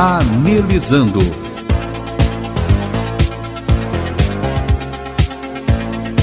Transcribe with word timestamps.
Anelizando. 0.00 1.18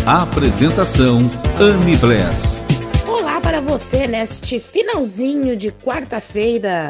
Apresentação 0.05 1.17
Anne 1.59 1.97
Bless. 1.97 2.63
Olá 3.05 3.41
para 3.41 3.59
você 3.59 4.07
neste 4.07 4.61
finalzinho 4.61 5.57
de 5.57 5.73
quarta-feira, 5.73 6.89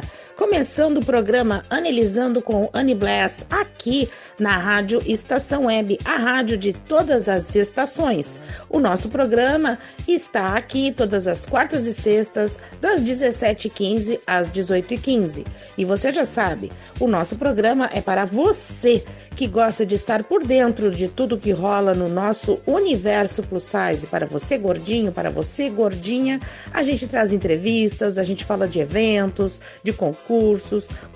começando 0.55 0.99
o 0.99 1.05
programa 1.05 1.63
Analisando 1.69 2.41
com 2.41 2.69
Anne 2.73 2.95
Bless 2.95 3.45
aqui 3.49 4.07
na 4.39 4.57
Rádio 4.57 5.01
Estação 5.05 5.65
Web, 5.65 5.99
a 6.05 6.15
rádio 6.15 6.57
de 6.57 6.71
todas 6.71 7.27
as 7.27 7.55
estações. 7.55 8.39
O 8.69 8.79
nosso 8.79 9.09
programa 9.09 9.77
está 10.07 10.55
aqui 10.55 10.93
todas 10.93 11.27
as 11.27 11.45
quartas 11.45 11.85
e 11.85 11.93
sextas, 11.93 12.57
das 12.79 13.01
17h15 13.01 14.19
às 14.25 14.49
18h15. 14.49 15.45
E 15.77 15.83
você 15.83 16.11
já 16.13 16.23
sabe, 16.23 16.71
o 17.01 17.07
nosso 17.07 17.35
programa 17.35 17.89
é 17.93 17.99
para 17.99 18.23
você 18.23 19.03
que 19.35 19.47
gosta 19.47 19.85
de 19.85 19.95
estar 19.95 20.23
por 20.23 20.45
dentro 20.45 20.89
de 20.89 21.09
tudo 21.09 21.37
que 21.37 21.51
rola 21.51 21.93
no 21.93 22.07
nosso 22.07 22.61
universo 22.65 23.43
plus 23.43 23.63
size. 23.63 24.07
Para 24.07 24.25
você 24.25 24.57
gordinho, 24.57 25.11
para 25.11 25.29
você 25.29 25.69
gordinha, 25.69 26.39
a 26.71 26.81
gente 26.81 27.07
traz 27.07 27.33
entrevistas, 27.33 28.17
a 28.17 28.23
gente 28.23 28.45
fala 28.45 28.67
de 28.67 28.79
eventos, 28.79 29.59
de 29.83 29.91
concursos, 29.91 30.44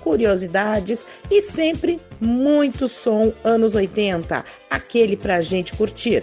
curiosidades 0.02 1.04
e 1.30 1.42
sempre 1.42 2.00
muito 2.20 2.88
som 2.88 3.32
anos 3.44 3.74
80, 3.74 4.44
aquele 4.68 5.16
pra 5.16 5.40
gente 5.40 5.74
curtir. 5.74 6.22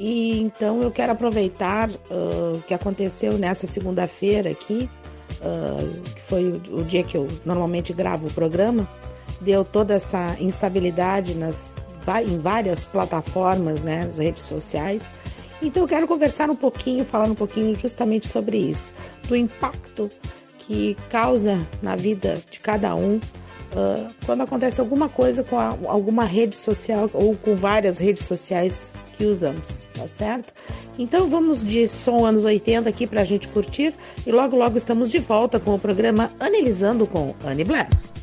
e 0.00 0.40
então 0.40 0.82
eu 0.82 0.90
quero 0.90 1.12
aproveitar 1.12 1.90
uh, 1.90 2.56
o 2.56 2.62
que 2.66 2.72
aconteceu 2.72 3.36
nessa 3.36 3.66
segunda-feira 3.66 4.50
aqui, 4.50 4.88
uh, 5.42 6.02
que 6.14 6.22
foi 6.22 6.44
o, 6.44 6.78
o, 6.78 6.84
dia 6.84 7.02
que 7.02 7.18
eu 7.18 7.28
normalmente 7.44 7.92
gravo 7.92 8.28
o 8.28 8.32
programa, 8.32 8.88
deu 9.40 9.64
toda 9.64 9.94
essa 9.94 10.36
instabilidade 10.38 11.36
nas, 11.36 11.76
em 12.26 12.38
várias 12.38 12.84
plataformas, 12.84 13.82
né, 13.82 14.04
nas 14.04 14.18
redes 14.18 14.42
sociais. 14.42 15.12
Então 15.62 15.82
eu 15.82 15.88
quero 15.88 16.06
conversar 16.06 16.48
um 16.50 16.56
pouquinho, 16.56 17.04
falar 17.04 17.26
um 17.26 17.34
pouquinho 17.34 17.74
justamente 17.74 18.26
sobre 18.28 18.56
isso, 18.56 18.94
do 19.28 19.36
impacto 19.36 20.10
que 20.58 20.96
causa 21.08 21.58
na 21.82 21.96
vida 21.96 22.40
de 22.50 22.60
cada 22.60 22.94
um 22.94 23.16
uh, 23.16 24.14
quando 24.24 24.42
acontece 24.42 24.80
alguma 24.80 25.08
coisa 25.08 25.42
com 25.42 25.58
a, 25.58 25.76
alguma 25.86 26.24
rede 26.24 26.56
social 26.56 27.10
ou 27.12 27.36
com 27.36 27.54
várias 27.54 27.98
redes 27.98 28.24
sociais 28.24 28.92
que 29.16 29.24
usamos, 29.24 29.86
tá 29.94 30.08
certo? 30.08 30.54
Então 30.98 31.28
vamos 31.28 31.64
de 31.64 31.88
som 31.88 32.24
anos 32.24 32.44
80 32.44 32.88
aqui 32.88 33.06
pra 33.06 33.24
gente 33.24 33.48
curtir 33.48 33.94
e 34.26 34.32
logo 34.32 34.56
logo 34.56 34.78
estamos 34.78 35.10
de 35.10 35.18
volta 35.18 35.60
com 35.60 35.74
o 35.74 35.78
programa 35.78 36.30
Analisando 36.40 37.06
com 37.06 37.34
Anne 37.44 37.64
Bless. 37.64 38.14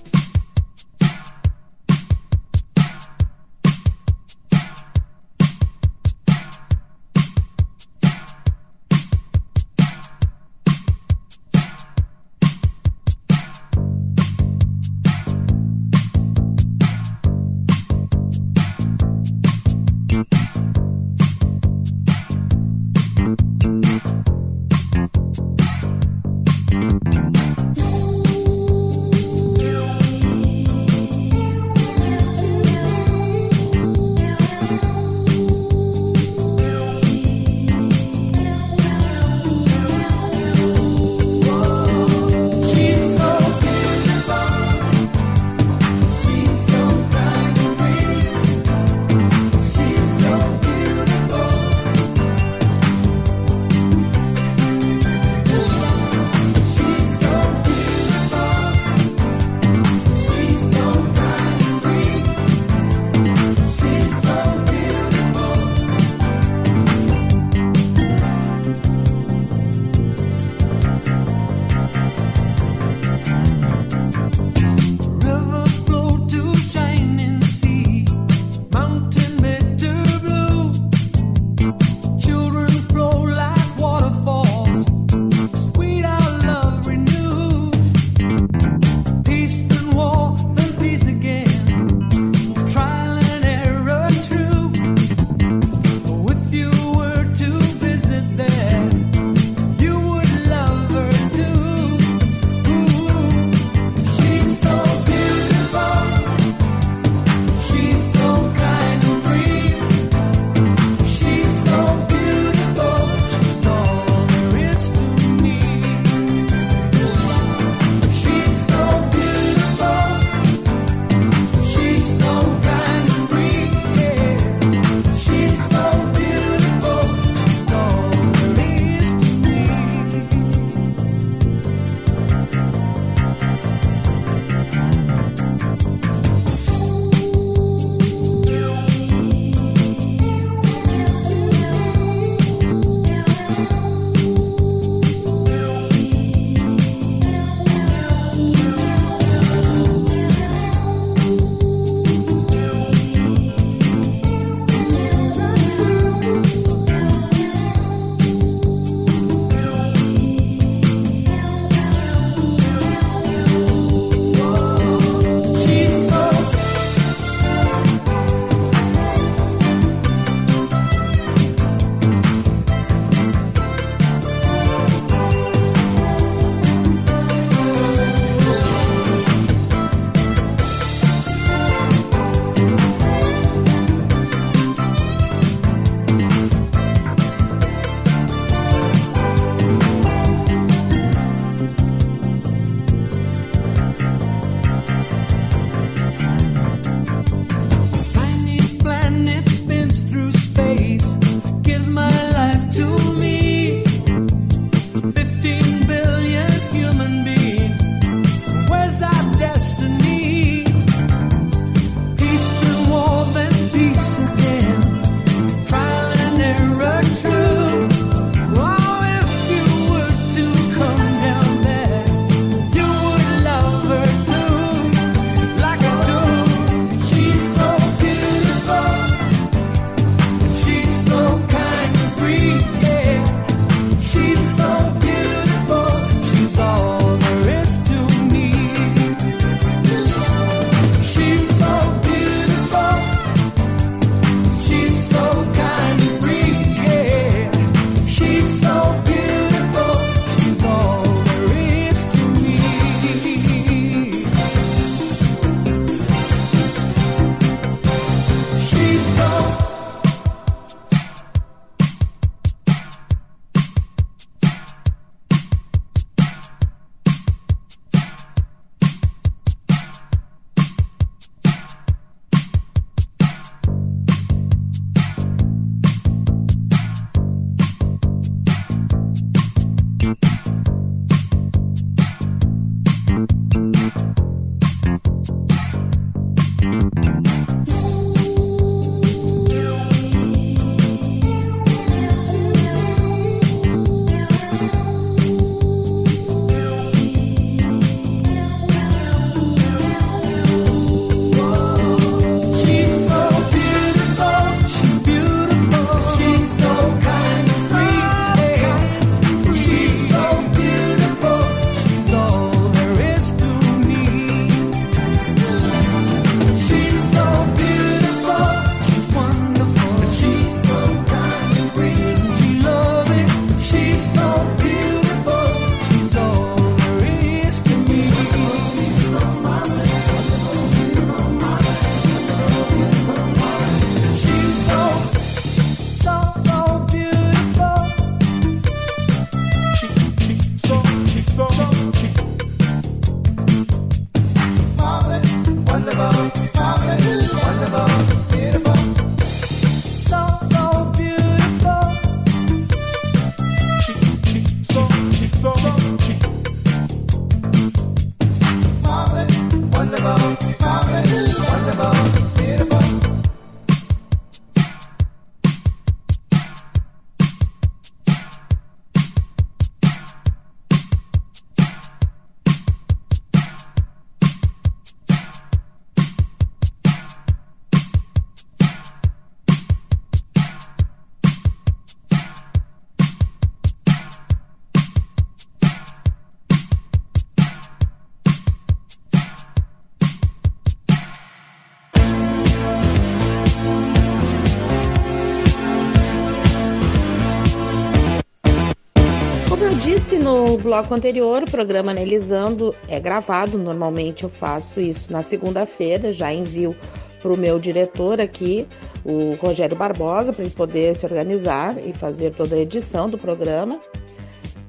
No 400.58 400.64
bloco 400.64 400.94
anterior, 400.94 401.44
o 401.44 401.52
programa 401.52 401.92
Analisando 401.92 402.76
é 402.88 403.00
gravado. 403.00 403.60
Normalmente 403.60 404.24
eu 404.24 404.30
faço 404.30 404.82
isso 404.82 405.12
na 405.12 405.22
segunda-feira, 405.22 406.12
já 406.12 406.34
envio 406.34 406.76
para 407.22 407.32
o 407.32 407.38
meu 407.38 407.60
diretor 407.60 408.20
aqui, 408.20 408.68
o 409.06 409.36
Rogério 409.36 409.78
Barbosa, 409.78 410.34
para 410.34 410.44
ele 410.44 410.54
poder 410.54 410.96
se 410.96 411.06
organizar 411.06 411.78
e 411.86 411.94
fazer 411.94 412.34
toda 412.34 412.56
a 412.56 412.60
edição 412.60 413.08
do 413.08 413.18
programa. 413.18 413.80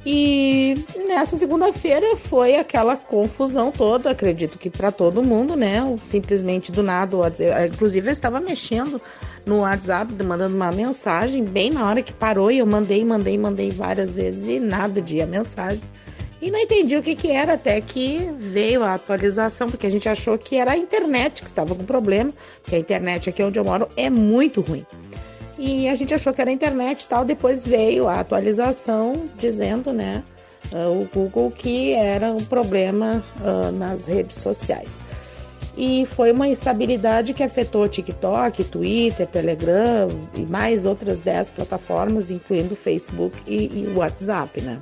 E 0.07 0.77
nessa 1.09 1.37
segunda-feira 1.37 2.17
foi 2.17 2.57
aquela 2.57 2.97
confusão 2.97 3.73
toda, 3.73 4.11
acredito 4.11 4.59
que 4.59 4.71
para 4.71 4.93
todo 4.93 5.23
mundo, 5.23 5.57
né? 5.57 5.81
Simplesmente 6.05 6.71
do 6.71 6.83
nada, 6.83 7.17
inclusive 7.67 8.09
eu 8.09 8.13
estava 8.13 8.41
mexendo 8.41 9.01
no 9.45 9.61
WhatsApp, 9.61 10.13
mandando 10.23 10.55
uma 10.55 10.71
mensagem 10.71 11.45
bem 11.45 11.71
na 11.71 11.87
hora 11.87 12.03
que 12.03 12.13
parou 12.13 12.51
e 12.51 12.59
eu 12.59 12.67
mandei, 12.67 13.05
mandei, 13.05 13.37
mandei 13.37 13.71
várias 13.71 14.13
vezes 14.13 14.47
e 14.49 14.61
nada 14.61 15.03
de 15.03 15.21
a 15.21 15.27
mensagem. 15.27 15.83
E 16.41 16.53
não 16.53 16.59
entendi 16.61 16.97
o 16.97 17.03
que, 17.03 17.17
que 17.17 17.33
era, 17.33 17.55
até 17.55 17.81
que 17.81 18.31
veio 18.39 18.85
a 18.85 18.95
atualização, 18.95 19.69
porque 19.69 19.89
a 19.89 19.91
gente 19.91 20.09
achou 20.09 20.39
que 20.39 20.57
era 20.57 20.71
a 20.71 20.77
internet 20.77 21.43
que 21.43 21.49
estava 21.49 21.75
com 21.75 21.85
problema, 21.85 22.33
porque 22.63 22.77
a 22.77 22.79
internet 22.79 23.29
aqui 23.29 23.43
onde 23.43 23.59
eu 23.59 23.65
moro 23.65 23.89
é 23.97 24.09
muito 24.09 24.61
ruim. 24.61 24.87
E 25.59 25.89
a 25.89 25.97
gente 25.97 26.15
achou 26.15 26.33
que 26.33 26.41
era 26.41 26.53
internet 26.53 27.03
e 27.03 27.07
tal, 27.09 27.25
depois 27.25 27.67
veio 27.67 28.07
a 28.07 28.21
atualização 28.21 29.25
dizendo, 29.37 29.93
né, 29.93 30.23
uh, 30.73 31.03
o 31.03 31.09
Google 31.13 31.51
que 31.51 31.93
era 31.95 32.31
um 32.31 32.45
problema 32.45 33.25
uh, 33.41 33.77
nas 33.77 34.07
redes 34.07 34.39
sociais. 34.39 35.05
E 35.77 36.07
foi 36.07 36.33
uma 36.33 36.49
instabilidade 36.49 37.35
que 37.35 37.43
afetou 37.43 37.89
TikTok, 37.89 38.65
Twitter, 38.65 39.27
Telegram 39.27 40.09
e 40.35 40.41
mais 40.41 40.87
outras 40.87 41.21
10 41.21 41.51
plataformas, 41.51 42.31
incluindo 42.31 42.75
Facebook 42.75 43.37
e, 43.47 43.83
e 43.83 43.93
WhatsApp, 43.97 44.61
né? 44.61 44.81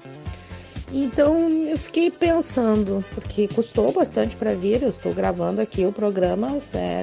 Então 0.93 1.49
eu 1.49 1.77
fiquei 1.77 2.11
pensando, 2.11 3.05
porque 3.15 3.49
custou 3.49 3.93
bastante 3.93 4.37
para 4.37 4.55
vir, 4.55 4.83
eu 4.83 4.89
estou 4.89 5.13
gravando 5.13 5.61
aqui 5.61 5.85
o 5.85 5.93
programa, 5.93 6.59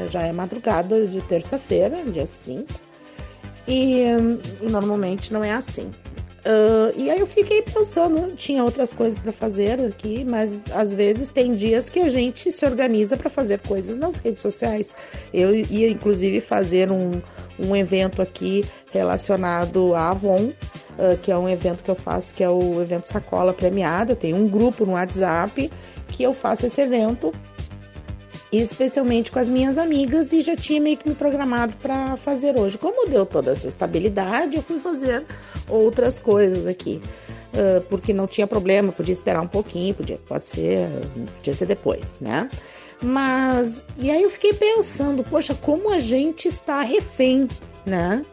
já 0.09 0.21
é 0.21 0.31
madrugada 0.31 1.05
de 1.05 1.21
terça-feira, 1.21 2.03
dia 2.05 2.25
5, 2.25 2.65
e 3.67 4.03
hum, 4.05 4.39
normalmente 4.61 5.31
não 5.31 5.43
é 5.43 5.51
assim. 5.51 5.89
Uh, 6.45 6.91
e 6.97 7.09
aí 7.09 7.21
eu 7.21 7.27
fiquei 7.27 7.61
pensando, 7.61 8.35
tinha 8.35 8.65
outras 8.65 8.91
coisas 8.91 9.17
para 9.17 9.31
fazer 9.31 9.79
aqui, 9.79 10.25
mas 10.25 10.59
às 10.73 10.91
vezes 10.91 11.29
tem 11.29 11.55
dias 11.55 11.89
que 11.89 12.01
a 12.01 12.09
gente 12.09 12.51
se 12.51 12.65
organiza 12.65 13.15
para 13.15 13.29
fazer 13.29 13.61
coisas 13.61 13.97
nas 13.97 14.17
redes 14.17 14.41
sociais. 14.41 14.93
Eu 15.33 15.55
ia 15.55 15.89
inclusive 15.89 16.41
fazer 16.41 16.91
um, 16.91 17.11
um 17.57 17.73
evento 17.73 18.21
aqui 18.21 18.65
relacionado 18.91 19.95
à 19.95 20.09
Avon, 20.09 20.47
uh, 20.47 21.17
que 21.21 21.31
é 21.31 21.37
um 21.37 21.47
evento 21.47 21.81
que 21.81 21.89
eu 21.89 21.95
faço, 21.95 22.35
que 22.35 22.43
é 22.43 22.49
o 22.49 22.81
evento 22.81 23.05
Sacola 23.05 23.53
Premiada. 23.53 24.11
Eu 24.11 24.17
tenho 24.17 24.35
um 24.35 24.47
grupo 24.47 24.85
no 24.85 24.93
WhatsApp 24.93 25.71
que 26.09 26.23
eu 26.23 26.33
faço 26.33 26.65
esse 26.65 26.81
evento 26.81 27.31
especialmente 28.59 29.31
com 29.31 29.39
as 29.39 29.49
minhas 29.49 29.77
amigas, 29.77 30.31
e 30.31 30.41
já 30.41 30.55
tinha 30.55 30.79
meio 30.79 30.97
que 30.97 31.07
me 31.07 31.15
programado 31.15 31.73
para 31.81 32.17
fazer 32.17 32.57
hoje. 32.57 32.77
Como 32.77 33.07
deu 33.09 33.25
toda 33.25 33.51
essa 33.51 33.67
estabilidade, 33.67 34.57
eu 34.57 34.63
fui 34.63 34.79
fazer 34.79 35.25
outras 35.69 36.19
coisas 36.19 36.65
aqui. 36.65 37.01
Uh, 37.53 37.81
porque 37.81 38.11
não 38.11 38.25
tinha 38.25 38.47
problema, 38.47 38.91
podia 38.91 39.13
esperar 39.13 39.41
um 39.41 39.47
pouquinho, 39.47 39.93
podia, 39.93 40.17
pode 40.27 40.47
ser, 40.47 40.87
podia 41.37 41.53
ser 41.53 41.67
depois, 41.67 42.17
né? 42.19 42.49
Mas, 42.99 43.83
e 43.97 44.09
aí 44.09 44.23
eu 44.23 44.29
fiquei 44.29 44.53
pensando, 44.53 45.23
poxa, 45.23 45.53
como 45.53 45.93
a 45.93 45.99
gente 45.99 46.47
está 46.47 46.81
refém, 46.81 47.47
né? 47.85 48.23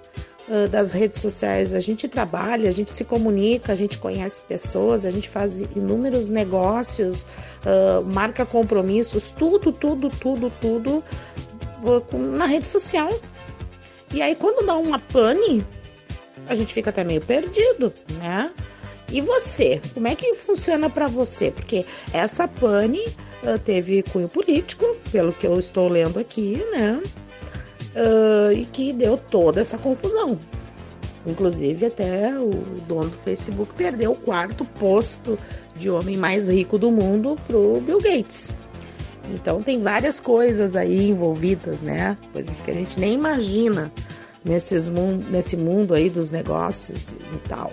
Das 0.71 0.93
redes 0.93 1.21
sociais. 1.21 1.73
A 1.73 1.81
gente 1.81 2.09
trabalha, 2.09 2.69
a 2.69 2.73
gente 2.73 2.93
se 2.93 3.05
comunica, 3.05 3.73
a 3.73 3.75
gente 3.77 3.99
conhece 3.99 4.43
pessoas, 4.43 5.05
a 5.05 5.11
gente 5.11 5.29
faz 5.29 5.61
inúmeros 5.77 6.29
negócios, 6.29 7.23
uh, 7.65 8.05
marca 8.05 8.45
compromissos, 8.45 9.31
tudo, 9.31 9.71
tudo, 9.71 10.11
tudo, 10.11 10.53
tudo 10.61 11.05
uh, 11.85 12.19
na 12.19 12.47
rede 12.47 12.67
social. 12.67 13.11
E 14.13 14.21
aí, 14.21 14.35
quando 14.35 14.67
dá 14.67 14.75
uma 14.75 14.99
pane, 14.99 15.65
a 16.49 16.57
gente 16.57 16.75
fica 16.75 16.91
até 16.91 17.05
meio 17.05 17.21
perdido, 17.21 17.93
né? 18.19 18.51
E 19.13 19.21
você? 19.21 19.81
Como 19.95 20.09
é 20.09 20.15
que 20.17 20.35
funciona 20.35 20.91
para 20.91 21.07
você? 21.07 21.51
Porque 21.51 21.85
essa 22.13 22.47
pane 22.47 23.01
teve 23.65 24.03
cunho 24.05 24.29
político, 24.29 24.97
pelo 25.11 25.33
que 25.33 25.47
eu 25.47 25.59
estou 25.59 25.89
lendo 25.89 26.19
aqui, 26.19 26.63
né? 26.73 27.01
Uh, 27.95 28.53
e 28.53 28.65
que 28.65 28.93
deu 28.93 29.17
toda 29.17 29.61
essa 29.61 29.79
confusão. 29.79 30.39
Inclusive, 31.27 31.87
até 31.87 32.39
o 32.39 32.51
dono 32.89 33.11
do 33.11 33.17
Facebook 33.19 33.75
perdeu 33.75 34.13
o 34.13 34.17
quarto 34.17 34.65
posto 34.65 35.39
de 35.77 35.91
homem 35.91 36.17
mais 36.17 36.49
rico 36.49 36.79
do 36.79 36.91
mundo 36.91 37.37
para 37.47 37.57
o 37.57 37.81
Bill 37.81 38.01
Gates. 38.01 38.55
Então, 39.35 39.63
tem 39.63 39.83
várias 39.83 40.19
coisas 40.19 40.75
aí 40.75 41.11
envolvidas, 41.11 41.83
né? 41.83 42.17
Coisas 42.33 42.61
que 42.61 42.71
a 42.71 42.75
gente 42.75 42.99
nem 42.99 43.13
imagina 43.13 43.93
nesses 44.45 44.89
mundo, 44.89 45.27
nesse 45.31 45.57
mundo 45.57 45.95
aí 45.95 46.09
dos 46.09 46.31
negócios 46.31 47.13
e 47.13 47.49
tal. 47.49 47.73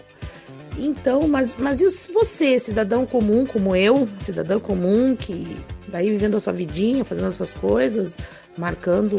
Então, 0.77 1.27
mas, 1.27 1.57
mas 1.57 1.81
e 1.81 2.13
você, 2.13 2.59
cidadão 2.59 3.05
comum 3.05 3.45
como 3.45 3.75
eu, 3.75 4.07
cidadão 4.19 4.59
comum 4.59 5.15
que 5.15 5.57
daí 5.88 6.12
vivendo 6.12 6.38
a 6.38 6.39
sua 6.39 6.53
vidinha, 6.53 7.03
fazendo 7.03 7.27
as 7.27 7.36
suas 7.36 7.53
coisas, 7.53 8.15
marcando 8.57 9.17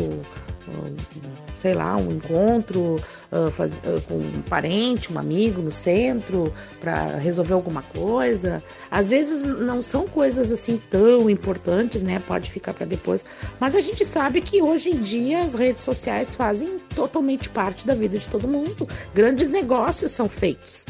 sei 1.57 1.75
lá, 1.75 1.97
um 1.97 2.13
encontro 2.13 2.97
uh, 3.33 3.51
faz, 3.51 3.79
uh, 3.79 4.01
com 4.07 4.15
um 4.15 4.43
parente, 4.43 5.13
um 5.13 5.19
amigo 5.19 5.61
no 5.61 5.71
centro 5.71 6.53
para 6.81 7.17
resolver 7.17 7.55
alguma 7.55 7.83
coisa. 7.83 8.63
Às 8.91 9.11
vezes 9.11 9.43
não 9.43 9.83
são 9.83 10.07
coisas 10.07 10.53
assim 10.53 10.81
tão 10.91 11.29
importantes, 11.29 12.03
né? 12.03 12.23
Pode 12.27 12.51
ficar 12.51 12.75
para 12.75 12.87
depois. 12.87 13.25
Mas 13.59 13.75
a 13.75 13.81
gente 13.81 14.05
sabe 14.05 14.41
que 14.41 14.63
hoje 14.63 14.91
em 14.91 15.01
dia 15.01 15.43
as 15.43 15.55
redes 15.55 15.83
sociais 15.83 16.35
fazem 16.35 16.79
totalmente 16.95 17.49
parte 17.49 17.87
da 17.87 17.95
vida 17.95 18.19
de 18.19 18.29
todo 18.29 18.47
mundo. 18.47 18.87
Grandes 19.15 19.49
negócios 19.49 20.13
são 20.13 20.29
feitos 20.29 20.87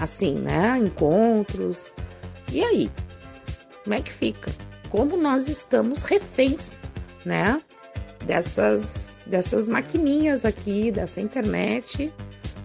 assim, 0.00 0.34
né? 0.34 0.78
Encontros. 0.78 1.92
E 2.50 2.64
aí? 2.64 2.90
Como 3.84 3.94
é 3.94 4.00
que 4.00 4.12
fica? 4.12 4.50
Como 4.88 5.16
nós 5.16 5.48
estamos 5.48 6.02
reféns, 6.02 6.80
né? 7.24 7.60
Dessas 8.24 9.14
dessas 9.26 9.68
maquininhas 9.68 10.44
aqui, 10.44 10.90
dessa 10.90 11.20
internet. 11.20 12.12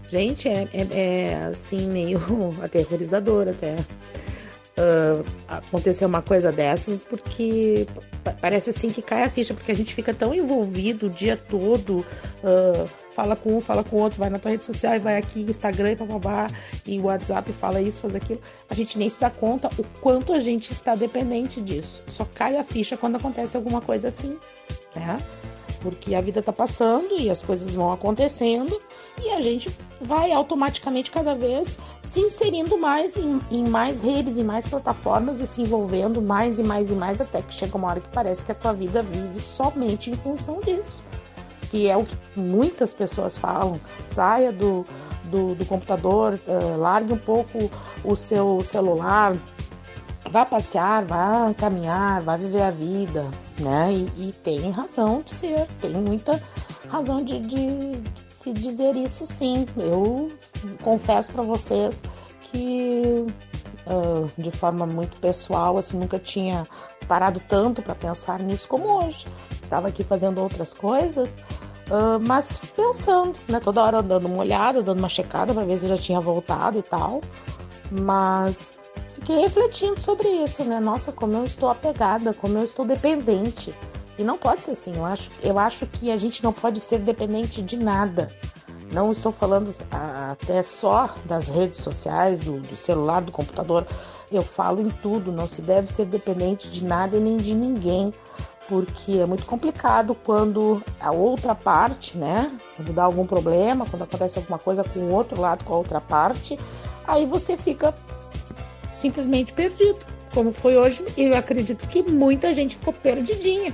Gente, 0.09 0.47
é, 0.47 0.67
é, 0.73 0.87
é 0.91 1.35
assim 1.45 1.89
meio 1.89 2.19
aterrorizador 2.61 3.47
até. 3.47 3.75
Uh, 4.77 5.23
acontecer 5.47 6.05
uma 6.05 6.21
coisa 6.21 6.51
dessas, 6.51 7.01
porque 7.01 7.87
parece 8.41 8.71
assim 8.71 8.89
que 8.89 9.01
cai 9.01 9.23
a 9.23 9.29
ficha, 9.29 9.53
porque 9.53 9.71
a 9.71 9.75
gente 9.75 9.95
fica 9.95 10.13
tão 10.13 10.35
envolvido 10.35 11.05
o 11.05 11.09
dia 11.09 11.37
todo, 11.37 11.99
uh, 11.99 12.89
fala 13.11 13.37
com 13.37 13.55
um, 13.55 13.61
fala 13.61 13.85
com 13.85 13.95
outro, 13.95 14.19
vai 14.19 14.29
na 14.29 14.37
tua 14.37 14.51
rede 14.51 14.65
social, 14.65 14.99
vai 14.99 15.15
aqui, 15.15 15.43
Instagram 15.43 15.91
e 15.91 15.95
bababá, 15.95 16.47
e 16.85 16.99
WhatsApp 16.99 17.53
fala 17.53 17.81
isso, 17.81 18.01
faz 18.01 18.15
aquilo. 18.15 18.41
A 18.69 18.75
gente 18.75 18.99
nem 18.99 19.09
se 19.09 19.17
dá 19.17 19.29
conta 19.29 19.69
o 19.77 19.83
quanto 20.01 20.33
a 20.33 20.41
gente 20.41 20.73
está 20.73 20.93
dependente 20.93 21.61
disso. 21.61 22.03
Só 22.07 22.25
cai 22.25 22.57
a 22.57 22.63
ficha 22.65 22.97
quando 22.97 23.15
acontece 23.15 23.55
alguma 23.55 23.79
coisa 23.79 24.09
assim, 24.09 24.37
né? 24.93 25.17
Porque 25.85 26.15
a 26.15 26.21
vida 26.21 26.39
está 26.39 26.51
passando 26.51 27.15
e 27.19 27.29
as 27.29 27.43
coisas 27.43 27.75
vão 27.75 27.93
acontecendo 27.93 28.81
e 29.23 29.29
a 29.29 29.39
gente 29.39 29.69
vai 30.01 30.31
automaticamente 30.31 31.11
cada 31.11 31.35
vez 31.35 31.77
se 32.03 32.21
inserindo 32.21 32.75
mais 32.75 33.15
em, 33.15 33.39
em, 33.51 33.69
mais 33.69 34.01
redes 34.01 34.35
e 34.39 34.43
mais 34.43 34.67
plataformas 34.67 35.39
e 35.39 35.45
se 35.45 35.61
envolvendo 35.61 36.23
mais 36.23 36.57
e 36.57 36.63
mais 36.63 36.89
e 36.89 36.95
mais 36.95 37.21
até 37.21 37.39
que 37.43 37.53
chega 37.53 37.77
uma 37.77 37.87
hora 37.87 37.99
que 37.99 38.07
parece 38.07 38.43
que 38.43 38.51
a 38.51 38.55
tua 38.55 38.73
vida 38.73 39.03
vive 39.03 39.39
somente 39.39 40.09
em 40.09 40.15
função 40.15 40.59
disso. 40.59 41.03
Que 41.69 41.87
é 41.87 41.95
o 41.95 42.03
que 42.03 42.17
muitas 42.35 42.91
pessoas 42.91 43.37
falam. 43.37 43.79
Saia 44.07 44.51
do, 44.51 44.83
do, 45.25 45.53
do 45.53 45.65
computador, 45.67 46.39
uh, 46.47 46.79
largue 46.79 47.13
um 47.13 47.17
pouco 47.17 47.69
o 48.03 48.15
seu 48.15 48.59
celular, 48.61 49.35
vá 50.29 50.45
passear, 50.45 51.05
vá 51.05 51.53
caminhar, 51.55 52.21
vá 52.21 52.37
viver 52.37 52.63
a 52.63 52.71
vida, 52.71 53.29
né? 53.59 53.93
E, 53.93 54.29
e 54.29 54.33
tem 54.33 54.69
razão 54.71 55.21
de 55.21 55.31
ser, 55.31 55.67
tem 55.79 55.93
muita 55.93 56.41
razão 56.89 57.23
de, 57.23 57.39
de, 57.39 57.97
de 57.97 58.23
se 58.29 58.53
dizer 58.53 58.95
isso 58.95 59.25
sim. 59.25 59.65
Eu 59.77 60.29
confesso 60.83 61.31
para 61.31 61.43
vocês 61.43 62.01
que 62.41 63.25
uh, 63.85 64.29
de 64.37 64.51
forma 64.51 64.85
muito 64.85 65.19
pessoal, 65.19 65.77
assim, 65.77 65.97
nunca 65.97 66.19
tinha 66.19 66.67
parado 67.07 67.39
tanto 67.47 67.81
para 67.81 67.95
pensar 67.95 68.39
nisso 68.39 68.67
como 68.67 69.05
hoje. 69.05 69.25
Estava 69.61 69.87
aqui 69.87 70.03
fazendo 70.03 70.41
outras 70.41 70.73
coisas, 70.73 71.37
uh, 71.89 72.19
mas 72.21 72.53
pensando, 72.75 73.35
né? 73.47 73.59
Toda 73.59 73.81
hora 73.81 74.01
dando 74.01 74.27
uma 74.27 74.37
olhada, 74.37 74.81
dando 74.81 74.99
uma 74.99 75.09
checada 75.09 75.53
para 75.53 75.63
ver 75.63 75.77
se 75.77 75.87
já 75.87 75.97
tinha 75.97 76.19
voltado 76.19 76.79
e 76.79 76.81
tal. 76.81 77.21
Mas 77.91 78.71
fiquei 79.25 79.41
refletindo 79.41 79.99
sobre 79.99 80.27
isso, 80.27 80.63
né? 80.63 80.79
Nossa, 80.79 81.11
como 81.11 81.33
eu 81.33 81.43
estou 81.43 81.67
apegada, 81.67 82.31
como 82.31 82.59
eu 82.59 82.63
estou 82.63 82.85
dependente. 82.85 83.73
E 84.19 84.23
não 84.23 84.37
pode 84.37 84.63
ser 84.63 84.71
assim. 84.71 84.95
Eu 84.95 85.03
acho, 85.03 85.31
eu 85.41 85.57
acho 85.57 85.87
que 85.87 86.11
a 86.11 86.17
gente 86.17 86.43
não 86.43 86.53
pode 86.53 86.79
ser 86.79 86.99
dependente 86.99 87.63
de 87.63 87.75
nada. 87.75 88.29
Não 88.93 89.11
estou 89.11 89.31
falando 89.31 89.73
até 89.91 90.61
só 90.61 91.09
das 91.25 91.47
redes 91.47 91.79
sociais, 91.79 92.39
do, 92.39 92.59
do 92.59 92.77
celular, 92.77 93.19
do 93.21 93.31
computador. 93.31 93.87
Eu 94.31 94.43
falo 94.43 94.79
em 94.79 94.91
tudo. 94.91 95.31
Não 95.31 95.47
se 95.47 95.63
deve 95.63 95.91
ser 95.91 96.05
dependente 96.05 96.69
de 96.69 96.85
nada 96.85 97.17
e 97.17 97.19
nem 97.19 97.37
de 97.37 97.55
ninguém 97.55 98.13
porque 98.67 99.19
é 99.19 99.25
muito 99.27 99.45
complicado 99.45 100.15
quando 100.15 100.81
a 100.99 101.11
outra 101.11 101.53
parte, 101.53 102.17
né, 102.17 102.51
quando 102.75 102.93
dá 102.93 103.03
algum 103.03 103.23
problema, 103.23 103.85
quando 103.85 104.01
acontece 104.01 104.39
alguma 104.39 104.57
coisa 104.57 104.83
com 104.83 105.01
o 105.01 105.13
outro 105.13 105.39
lado, 105.39 105.63
com 105.63 105.75
a 105.75 105.77
outra 105.77 106.01
parte, 106.01 106.57
aí 107.05 107.27
você 107.27 107.55
fica 107.55 107.93
simplesmente 108.95 109.53
perdido, 109.53 109.99
como 110.33 110.51
foi 110.51 110.75
hoje, 110.75 111.05
e 111.15 111.23
eu 111.23 111.37
acredito 111.37 111.87
que 111.87 112.01
muita 112.01 112.53
gente 112.53 112.77
ficou 112.77 112.93
perdidinha. 112.93 113.73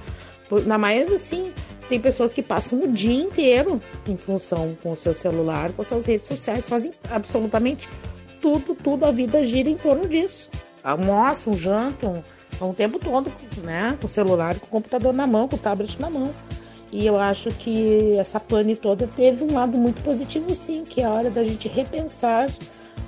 Na 0.66 0.78
mais 0.78 1.10
assim, 1.10 1.54
tem 1.88 2.00
pessoas 2.00 2.34
que 2.34 2.44
passam 2.44 2.82
o 2.82 2.88
dia 2.88 3.24
inteiro 3.24 3.82
em 4.06 4.18
função 4.18 4.76
com 4.84 4.92
o 4.92 4.96
seu 4.96 5.14
celular, 5.14 5.72
com 5.72 5.84
suas 5.84 6.06
redes 6.06 6.28
sociais, 6.28 6.68
fazem 6.68 6.92
absolutamente 7.10 7.88
tudo, 8.42 8.76
tudo, 8.76 9.06
a 9.06 9.12
vida 9.12 9.46
gira 9.46 9.70
em 9.70 9.78
torno 9.78 10.08
disso. 10.08 10.50
Almoçam, 10.84 11.54
jantam, 11.54 12.24
o 12.60 12.74
tempo 12.74 13.00
todo, 13.00 13.32
né? 13.64 13.98
Com 14.02 14.08
o 14.08 14.10
celular, 14.10 14.60
com 14.60 14.66
o 14.66 14.70
computador 14.70 15.14
na 15.14 15.26
mão, 15.26 15.48
com 15.48 15.56
o 15.56 15.60
tablet 15.60 16.00
na 16.00 16.10
mão. 16.10 16.34
E 16.92 17.06
eu 17.06 17.18
acho 17.18 17.52
que 17.52 18.18
essa 18.18 18.40
pane 18.40 18.76
toda 18.76 19.08
teve 19.08 19.44
um 19.44 19.54
lado 19.54 19.78
muito 19.78 20.04
positivo, 20.04 20.54
sim, 20.54 20.84
que 20.84 21.02
é 21.02 21.06
a 21.06 21.10
hora 21.10 21.30
da 21.30 21.44
gente 21.44 21.70
repensar 21.70 22.50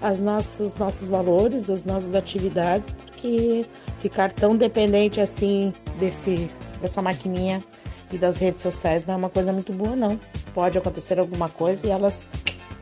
as 0.04 0.20
nossas, 0.20 0.76
nossos 0.76 1.08
valores, 1.08 1.70
as 1.70 1.86
nossas 1.86 2.14
atividades, 2.14 2.92
porque 2.92 3.66
ficar 4.00 4.34
tão 4.34 4.56
dependente 4.56 5.22
assim 5.22 5.74
desse, 5.98 6.50
dessa 6.82 7.02
maquininha 7.02 7.64
e 8.12 8.18
das 8.18 8.38
redes 8.38 8.62
sociais 8.62 9.08
não 9.08 9.14
é 9.14 9.18
uma 9.18 9.30
coisa 9.30 9.54
muito 9.54 9.72
boa, 9.72 9.96
não. 9.96 10.20
Pode 10.54 10.78
acontecer 10.78 11.18
alguma 11.18 11.48
coisa 11.48 11.88
e 11.88 11.90
elas 11.90 12.28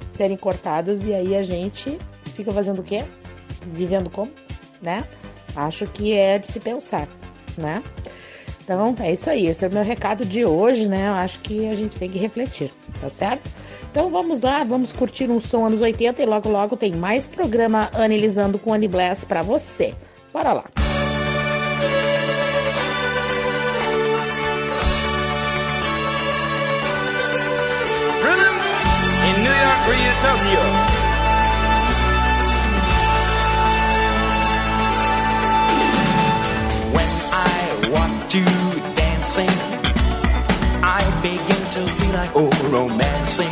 serem 0.10 0.36
cortadas 0.36 1.06
e 1.06 1.14
aí 1.14 1.36
a 1.36 1.44
gente 1.44 1.96
fica 2.36 2.52
fazendo 2.52 2.80
o 2.80 2.84
quê? 2.84 3.06
Vivendo 3.72 4.10
como? 4.10 4.32
Né? 4.82 5.08
Acho 5.56 5.86
que 5.86 6.14
é 6.14 6.40
de 6.40 6.48
se 6.48 6.60
pensar, 6.60 7.08
né? 7.56 7.84
Então 8.64 8.96
é 9.00 9.12
isso 9.12 9.30
aí, 9.30 9.46
esse 9.46 9.64
é 9.64 9.68
o 9.68 9.72
meu 9.72 9.84
recado 9.84 10.26
de 10.26 10.44
hoje, 10.44 10.88
né? 10.88 11.08
Eu 11.08 11.14
acho 11.14 11.40
que 11.42 11.68
a 11.68 11.76
gente 11.76 12.00
tem 12.00 12.10
que 12.10 12.18
refletir, 12.18 12.72
tá 13.00 13.10
certo? 13.10 13.48
Então 13.92 14.10
vamos 14.10 14.42
lá, 14.42 14.64
vamos 14.64 14.94
curtir 14.94 15.30
um 15.30 15.40
som 15.40 15.66
anos 15.66 15.82
80 15.82 16.22
e 16.22 16.26
logo 16.26 16.50
logo 16.50 16.78
tem 16.78 16.94
mais 16.94 17.28
programa 17.28 17.90
Analisando 17.94 18.58
com 18.58 18.74
Annie 18.74 18.88
Bless 18.88 19.26
para 19.26 19.42
você. 19.44 19.94
Bora 20.34 20.54
lá. 20.54 20.64
New 29.38 29.52
York, 29.52 29.92
Tokyo. 30.22 31.02
you 38.34 38.46
dancing. 38.96 39.50
I 40.84 41.04
begin 41.22 41.62
to 41.76 41.88
feel 41.88 42.14
like 42.14 42.32
oh 42.34 42.50
romancing, 42.72 43.52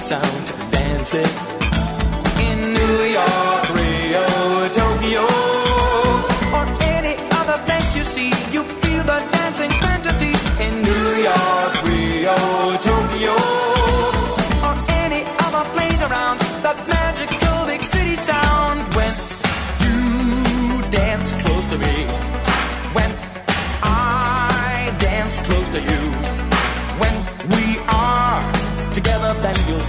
sound, 0.00 0.46
dance 0.70 1.14
it. 1.14 1.57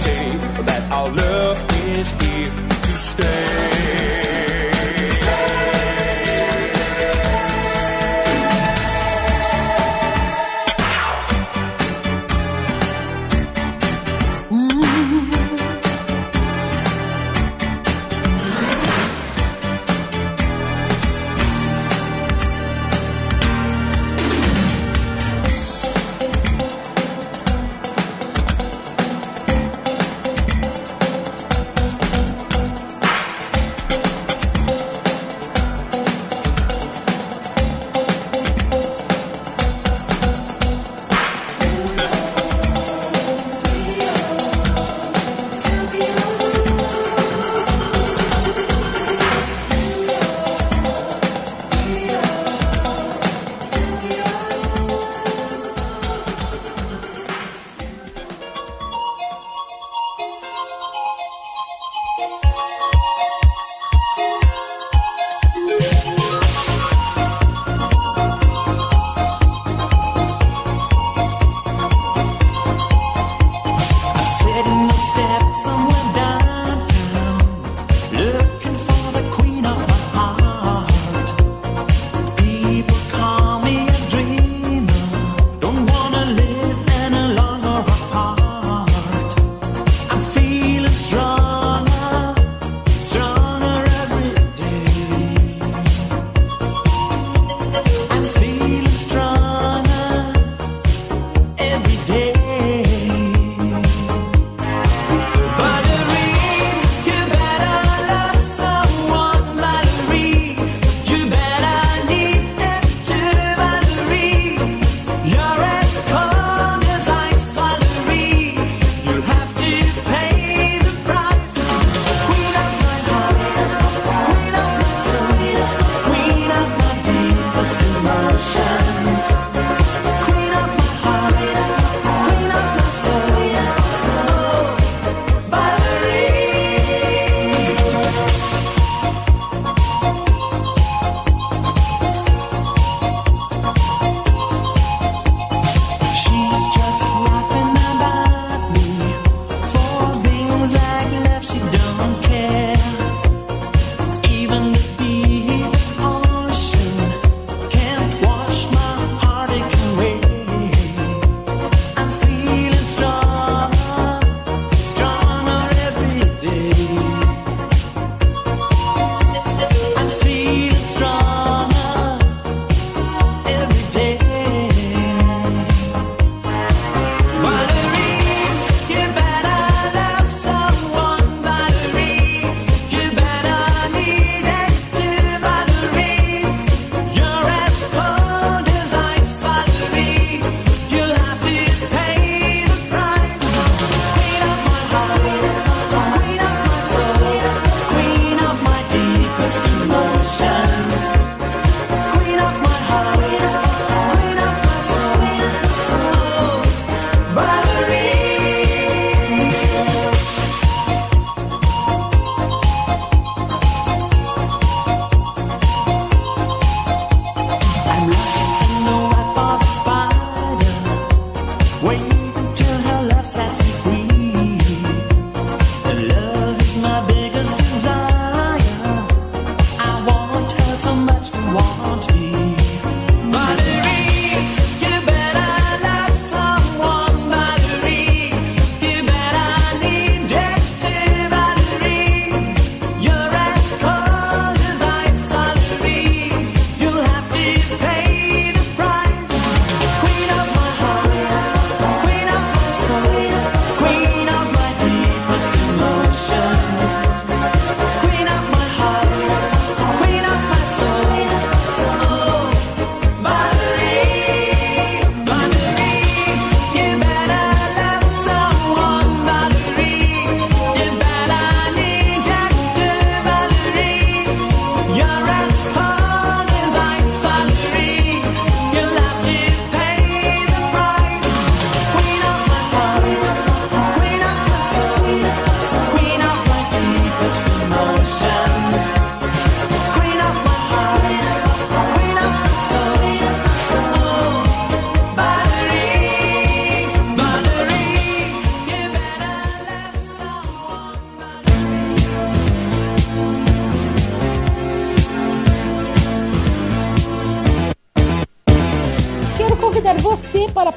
Then 0.04 0.64
that 0.64 0.90
our 0.90 1.10
love 1.10 1.58
is 1.88 2.10
here 2.22 2.69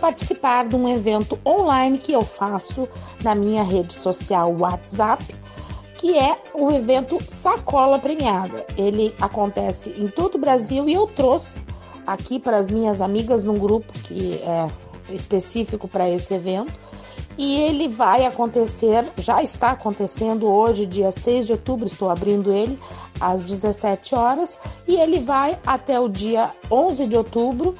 participar 0.03 0.67
de 0.67 0.75
um 0.75 0.89
evento 0.89 1.39
online 1.45 1.97
que 1.97 2.11
eu 2.11 2.23
faço 2.23 2.89
na 3.23 3.33
minha 3.33 3.63
rede 3.63 3.93
social 3.93 4.53
WhatsApp, 4.59 5.23
que 5.95 6.17
é 6.17 6.37
o 6.53 6.69
evento 6.71 7.17
Sacola 7.25 7.97
Premiada. 7.97 8.65
Ele 8.75 9.15
acontece 9.21 9.91
em 9.97 10.09
todo 10.09 10.35
o 10.35 10.37
Brasil 10.37 10.89
e 10.89 10.93
eu 10.93 11.07
trouxe 11.07 11.65
aqui 12.05 12.37
para 12.37 12.57
as 12.57 12.69
minhas 12.69 13.01
amigas 13.01 13.45
num 13.45 13.57
grupo 13.57 13.93
que 13.99 14.41
é 14.43 14.67
específico 15.09 15.87
para 15.87 16.09
esse 16.09 16.33
evento. 16.33 16.73
E 17.37 17.61
ele 17.61 17.87
vai 17.87 18.25
acontecer, 18.25 19.09
já 19.17 19.41
está 19.41 19.71
acontecendo 19.71 20.47
hoje, 20.47 20.85
dia 20.85 21.13
6 21.13 21.47
de 21.47 21.53
outubro, 21.53 21.87
estou 21.87 22.09
abrindo 22.09 22.51
ele 22.51 22.77
às 23.19 23.41
17 23.41 24.13
horas, 24.13 24.59
e 24.85 24.97
ele 24.97 25.19
vai 25.19 25.57
até 25.65 25.99
o 25.99 26.09
dia 26.09 26.51
11 26.69 27.07
de 27.07 27.15
outubro, 27.15 27.73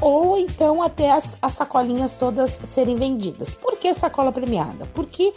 ou 0.00 0.38
então 0.38 0.82
até 0.82 1.10
as, 1.10 1.36
as 1.42 1.54
sacolinhas 1.54 2.16
todas 2.16 2.60
serem 2.64 2.96
vendidas. 2.96 3.54
Por 3.54 3.76
que 3.76 3.92
sacola 3.92 4.32
premiada? 4.32 4.86
Porque 4.94 5.32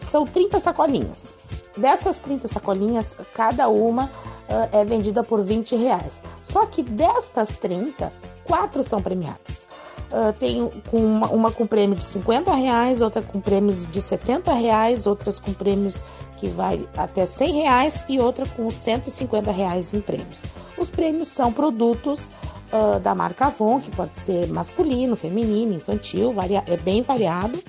são 0.00 0.26
30 0.26 0.60
sacolinhas. 0.60 1.36
Dessas 1.76 2.18
30 2.18 2.46
sacolinhas, 2.46 3.16
cada 3.32 3.68
uma 3.68 4.04
uh, 4.04 4.68
é 4.76 4.84
vendida 4.84 5.24
por 5.24 5.42
20 5.42 5.74
reais. 5.76 6.22
Só 6.42 6.66
que 6.66 6.82
destas 6.82 7.56
30, 7.56 8.12
quatro 8.44 8.82
são 8.84 9.02
premiadas. 9.02 9.66
Uh, 10.14 10.32
tem 10.32 10.70
com 10.88 10.98
uma, 10.98 11.26
uma, 11.26 11.50
com 11.50 11.66
prêmio 11.66 11.96
de 11.96 12.04
50 12.04 12.54
reais, 12.54 13.00
outra 13.00 13.20
com 13.20 13.40
prêmios 13.40 13.84
de 13.84 14.00
70 14.00 14.52
reais, 14.54 15.08
outras 15.08 15.40
com 15.40 15.52
prêmios 15.52 16.04
que 16.36 16.46
vai 16.46 16.88
até 16.96 17.26
100 17.26 17.52
reais 17.52 18.04
e 18.08 18.20
outra 18.20 18.46
com 18.46 18.70
150 18.70 19.50
reais 19.50 19.92
em 19.92 20.00
prêmios. 20.00 20.40
Os 20.78 20.88
prêmios 20.88 21.26
são 21.26 21.52
produtos 21.52 22.30
uh, 22.72 23.00
da 23.00 23.12
marca 23.12 23.46
Avon, 23.46 23.80
que 23.80 23.90
pode 23.90 24.16
ser 24.16 24.46
masculino, 24.46 25.16
feminino, 25.16 25.72
infantil, 25.72 26.32
varia 26.32 26.62
é 26.68 26.76
bem 26.76 27.02
variado. 27.02 27.60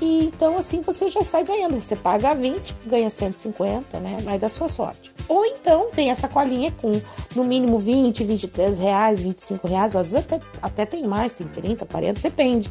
E 0.00 0.24
então 0.26 0.58
assim 0.58 0.80
você 0.80 1.10
já 1.10 1.22
sai 1.22 1.44
ganhando. 1.44 1.80
Você 1.80 1.96
paga 1.96 2.34
20, 2.34 2.74
ganha 2.86 3.08
150, 3.08 4.00
né? 4.00 4.18
Vai 4.22 4.38
da 4.38 4.48
sua 4.48 4.68
sorte. 4.68 5.14
Ou 5.28 5.44
então 5.46 5.88
vem 5.92 6.10
essa 6.10 6.28
colinha 6.28 6.72
com 6.72 7.00
no 7.34 7.44
mínimo 7.44 7.78
20, 7.78 8.24
23 8.24 8.78
reais, 8.78 9.20
25 9.20 9.66
reais, 9.66 9.94
às 9.94 10.12
vezes 10.12 10.26
até, 10.26 10.40
até 10.60 10.86
tem 10.86 11.04
mais, 11.04 11.34
tem 11.34 11.46
30, 11.46 11.86
40, 11.86 12.20
depende 12.20 12.70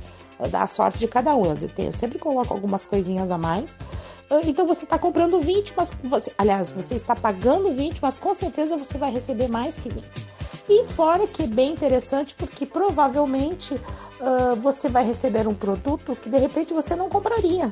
da 0.49 0.67
sorte 0.67 0.99
de 0.99 1.07
cada 1.07 1.35
um. 1.35 1.43
Eu 1.45 1.93
sempre 1.93 2.19
coloco 2.19 2.53
algumas 2.53 2.85
coisinhas 2.85 3.31
a 3.31 3.37
mais. 3.37 3.77
Ah, 4.29 4.41
então 4.45 4.65
você 4.65 4.83
está 4.83 4.97
comprando 4.97 5.39
20, 5.39 5.73
mas 5.75 5.93
você, 6.03 6.31
aliás, 6.37 6.71
você 6.71 6.95
está 6.95 7.15
pagando 7.15 7.71
20, 7.71 8.01
mas 8.01 8.17
com 8.17 8.33
certeza 8.33 8.75
você 8.77 8.97
vai 8.97 9.11
receber 9.11 9.47
mais 9.47 9.77
que 9.77 9.89
20. 9.89 10.07
E 10.67 10.85
fora 10.85 11.27
que 11.27 11.43
é 11.43 11.47
bem 11.47 11.73
interessante, 11.73 12.33
porque 12.35 12.65
provavelmente 12.65 13.73
uh, 13.73 14.55
você 14.61 14.87
vai 14.87 15.05
receber 15.05 15.47
um 15.47 15.53
produto 15.53 16.15
que 16.15 16.29
de 16.29 16.37
repente 16.37 16.73
você 16.73 16.95
não 16.95 17.09
compraria, 17.09 17.71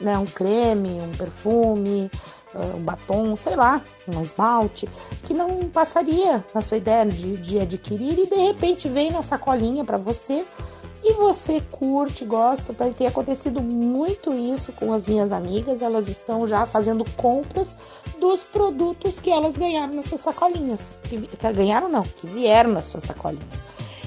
né? 0.00 0.16
Um 0.16 0.24
creme, 0.24 1.00
um 1.00 1.10
perfume, 1.10 2.10
uh, 2.54 2.76
um 2.76 2.80
batom, 2.80 3.36
sei 3.36 3.56
lá, 3.56 3.82
um 4.08 4.22
esmalte, 4.22 4.88
que 5.24 5.34
não 5.34 5.68
passaria 5.68 6.42
na 6.54 6.62
sua 6.62 6.78
ideia 6.78 7.04
de, 7.04 7.36
de 7.36 7.60
adquirir 7.60 8.18
e 8.18 8.26
de 8.26 8.36
repente 8.36 8.88
vem 8.88 9.10
na 9.10 9.20
sacolinha 9.20 9.84
para 9.84 9.98
você 9.98 10.44
e 11.02 11.14
você 11.14 11.62
curte, 11.70 12.24
gosta, 12.24 12.74
tá? 12.74 12.88
tem 12.90 13.06
acontecido 13.06 13.62
muito 13.62 14.34
isso 14.34 14.72
com 14.72 14.92
as 14.92 15.06
minhas 15.06 15.32
amigas, 15.32 15.80
elas 15.80 16.08
estão 16.08 16.46
já 16.46 16.66
fazendo 16.66 17.04
compras 17.16 17.76
dos 18.18 18.44
produtos 18.44 19.18
que 19.18 19.30
elas 19.30 19.56
ganharam 19.56 19.94
nas 19.94 20.06
suas 20.06 20.20
sacolinhas. 20.20 20.98
Que, 21.04 21.20
que 21.22 21.52
ganharam 21.52 21.88
não, 21.88 22.02
que 22.02 22.26
vieram 22.26 22.72
nas 22.72 22.84
suas 22.84 23.04
sacolinhas. 23.04 23.64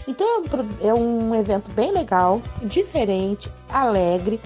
Então 0.08 0.44
é 0.82 0.94
um 0.94 1.34
evento 1.34 1.72
bem 1.72 1.92
legal, 1.92 2.42
diferente, 2.64 3.52
alegre, 3.70 4.40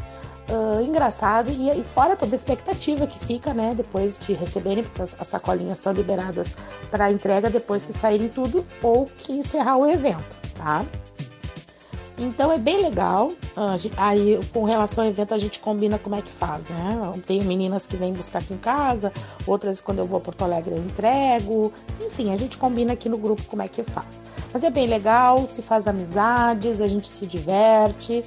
uh, 0.50 0.82
engraçado 0.82 1.50
e, 1.50 1.70
e, 1.70 1.84
fora 1.84 2.16
toda 2.16 2.34
a 2.34 2.38
expectativa 2.38 3.08
que 3.08 3.20
fica, 3.20 3.54
né, 3.54 3.74
depois 3.76 4.20
de 4.20 4.34
receberem, 4.34 4.84
porque 4.84 5.02
as, 5.02 5.16
as 5.20 5.28
sacolinhas 5.28 5.80
são 5.80 5.94
liberadas 5.94 6.48
para 6.90 7.12
entrega 7.12 7.50
depois 7.50 7.84
que 7.84 7.94
saírem 7.94 8.30
tudo 8.30 8.66
ou 8.82 9.06
que 9.06 9.34
encerrar 9.34 9.78
o 9.78 9.88
evento, 9.88 10.40
tá? 10.56 10.86
Então 12.18 12.52
é 12.52 12.58
bem 12.58 12.82
legal. 12.82 13.32
Aí, 13.96 14.40
com 14.52 14.64
relação 14.64 15.04
ao 15.04 15.10
evento, 15.10 15.34
a 15.34 15.38
gente 15.38 15.60
combina 15.60 16.00
como 16.00 16.16
é 16.16 16.22
que 16.22 16.32
faz, 16.32 16.68
né? 16.68 17.14
Tem 17.26 17.42
meninas 17.44 17.86
que 17.86 17.96
vêm 17.96 18.12
buscar 18.12 18.40
aqui 18.40 18.54
em 18.54 18.58
casa, 18.58 19.12
outras 19.46 19.80
quando 19.80 20.00
eu 20.00 20.08
vou 20.08 20.18
a 20.18 20.22
Porto 20.22 20.44
Alegre 20.44 20.74
eu 20.76 20.80
entrego. 20.80 21.72
Enfim, 22.02 22.34
a 22.34 22.38
gente 22.38 22.58
combina 22.58 22.94
aqui 22.94 23.08
no 23.08 23.18
grupo 23.18 23.44
como 23.44 23.62
é 23.62 23.68
que 23.68 23.84
faz. 23.84 24.08
Mas 24.52 24.64
é 24.64 24.70
bem 24.70 24.88
legal, 24.88 25.46
se 25.48 25.62
faz 25.62 25.88
amizades, 25.88 26.82
a 26.82 26.88
gente 26.88 27.08
se 27.08 27.28
diverte. 27.28 28.24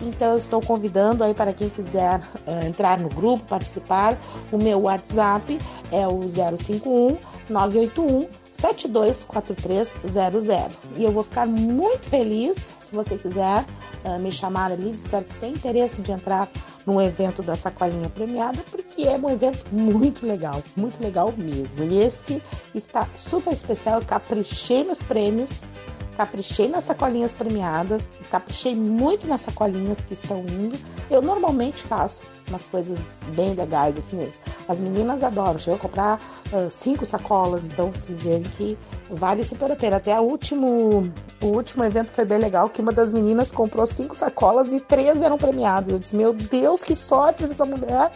Então 0.00 0.32
eu 0.32 0.38
estou 0.38 0.60
convidando 0.60 1.22
aí 1.22 1.34
para 1.34 1.52
quem 1.52 1.68
quiser 1.68 2.20
uh, 2.46 2.66
entrar 2.66 2.98
no 2.98 3.08
grupo, 3.08 3.44
participar. 3.44 4.18
O 4.50 4.56
meu 4.56 4.82
WhatsApp 4.82 5.58
é 5.92 6.06
o 6.06 6.22
051 6.28 7.16
981 7.48 8.43
724300. 8.60 10.76
E 10.96 11.04
eu 11.04 11.12
vou 11.12 11.24
ficar 11.24 11.46
muito 11.46 12.08
feliz 12.08 12.74
se 12.80 12.94
você 12.94 13.16
quiser 13.16 13.64
uh, 14.04 14.18
me 14.20 14.30
chamar 14.30 14.70
ali, 14.72 14.92
disser 14.92 15.24
que 15.24 15.34
tem 15.40 15.52
interesse 15.52 16.02
de 16.02 16.12
entrar 16.12 16.48
no 16.86 17.00
evento 17.00 17.42
da 17.42 17.56
Sacolinha 17.56 18.08
Premiada, 18.08 18.62
porque 18.70 19.02
é 19.02 19.16
um 19.16 19.28
evento 19.28 19.64
muito 19.72 20.26
legal, 20.26 20.62
muito 20.76 21.02
legal 21.02 21.32
mesmo. 21.36 21.84
E 21.84 21.98
esse 21.98 22.42
está 22.74 23.08
super 23.14 23.52
especial, 23.52 24.00
eu 24.00 24.06
caprichei 24.06 24.84
nos 24.84 25.02
prêmios, 25.02 25.72
caprichei 26.16 26.68
nas 26.68 26.84
sacolinhas 26.84 27.34
premiadas, 27.34 28.08
caprichei 28.30 28.74
muito 28.74 29.26
nas 29.26 29.40
sacolinhas 29.40 30.04
que 30.04 30.14
estão 30.14 30.40
indo. 30.40 30.78
Eu 31.10 31.20
normalmente 31.20 31.82
faço 31.82 32.22
umas 32.48 32.64
coisas 32.66 32.98
bem 33.34 33.54
legais, 33.54 33.96
assim, 33.96 34.26
as 34.68 34.80
meninas 34.80 35.22
adoram. 35.22 35.58
Chegou 35.58 35.76
a 35.76 35.78
comprar 35.78 36.20
uh, 36.52 36.70
cinco 36.70 37.04
sacolas, 37.04 37.64
então 37.64 37.90
vocês 37.90 38.22
verem 38.22 38.42
que 38.42 38.78
vale 39.10 39.44
super 39.44 39.70
a 39.72 39.76
pena. 39.76 39.96
Até 39.96 40.18
o 40.18 40.22
último, 40.22 41.12
o 41.42 41.46
último 41.46 41.84
evento 41.84 42.10
foi 42.10 42.24
bem 42.24 42.38
legal, 42.38 42.68
que 42.68 42.80
uma 42.80 42.92
das 42.92 43.12
meninas 43.12 43.52
comprou 43.52 43.86
cinco 43.86 44.14
sacolas 44.14 44.72
e 44.72 44.80
três 44.80 45.22
eram 45.22 45.38
premiadas. 45.38 45.92
Eu 45.92 45.98
disse, 45.98 46.16
meu 46.16 46.32
Deus, 46.32 46.82
que 46.82 46.94
sorte 46.94 47.46
dessa 47.46 47.64
mulher 47.64 48.10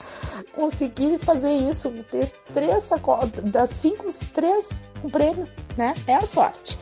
conseguir 0.54 1.18
fazer 1.18 1.52
isso, 1.52 1.90
ter 2.10 2.30
três 2.52 2.84
sacolas, 2.84 3.30
das 3.44 3.70
cinco, 3.70 4.04
três 4.32 4.78
um 5.04 5.08
prêmio, 5.08 5.46
né? 5.76 5.94
É 6.06 6.16
a 6.16 6.26
sorte. 6.26 6.78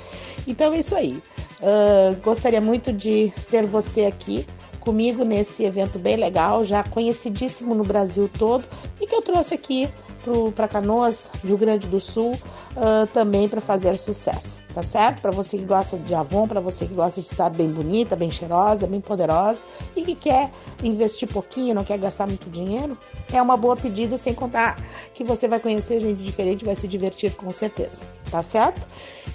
Então 0.46 0.72
é 0.72 0.78
isso 0.78 0.94
aí. 0.94 1.22
Uh, 1.61 2.16
gostaria 2.22 2.61
muito 2.61 2.92
de 2.92 3.32
ter 3.50 3.66
você 3.66 4.04
aqui 4.04 4.46
comigo 4.87 5.25
nesse 5.25 5.64
evento 5.64 5.99
bem 5.99 6.14
legal, 6.14 6.64
já 6.64 6.85
conhecidíssimo 6.85 7.75
no 7.75 7.83
Brasil 7.83 8.31
todo 8.38 8.64
e 9.01 9.05
que 9.05 9.16
eu 9.16 9.20
trouxe 9.20 9.53
aqui 9.53 9.88
para 10.54 10.68
Canoas, 10.68 11.30
Rio 11.44 11.56
Grande 11.56 11.86
do 11.86 12.00
Sul, 12.00 12.32
uh, 12.32 13.06
também 13.12 13.48
para 13.48 13.60
fazer 13.60 13.98
sucesso, 13.98 14.62
tá 14.74 14.82
certo? 14.82 15.20
Para 15.20 15.30
você 15.30 15.56
que 15.56 15.64
gosta 15.64 15.96
de 15.96 16.14
Avon, 16.14 16.46
para 16.46 16.60
você 16.60 16.86
que 16.86 16.94
gosta 16.94 17.20
de 17.20 17.26
estar 17.26 17.50
bem 17.50 17.68
bonita, 17.68 18.16
bem 18.16 18.30
cheirosa, 18.30 18.86
bem 18.86 19.00
poderosa 19.00 19.60
e 19.94 20.02
que 20.02 20.14
quer 20.14 20.50
investir 20.82 21.28
pouquinho, 21.28 21.74
não 21.74 21.84
quer 21.84 21.98
gastar 21.98 22.26
muito 22.26 22.50
dinheiro, 22.50 22.96
é 23.32 23.40
uma 23.40 23.56
boa 23.56 23.76
pedida, 23.76 24.18
sem 24.18 24.34
contar 24.34 24.76
que 25.14 25.24
você 25.24 25.48
vai 25.48 25.60
conhecer 25.60 26.00
gente 26.00 26.22
diferente, 26.22 26.64
vai 26.64 26.74
se 26.74 26.88
divertir 26.88 27.34
com 27.36 27.50
certeza, 27.52 28.02
tá 28.30 28.42
certo? 28.42 28.86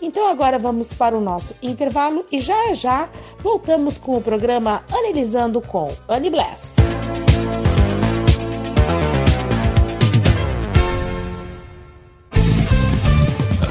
Então 0.01 0.29
agora 0.29 0.57
vamos 0.59 0.93
para 0.93 1.17
o 1.17 1.21
nosso 1.21 1.55
intervalo 1.61 2.25
e 2.31 2.39
já 2.39 2.73
já 2.73 3.09
voltamos 3.39 3.97
com 3.97 4.17
o 4.17 4.21
programa 4.21 4.83
Analisando 4.91 5.61
com 5.61 5.91
Annie 6.07 6.29
Bless. 6.29 6.75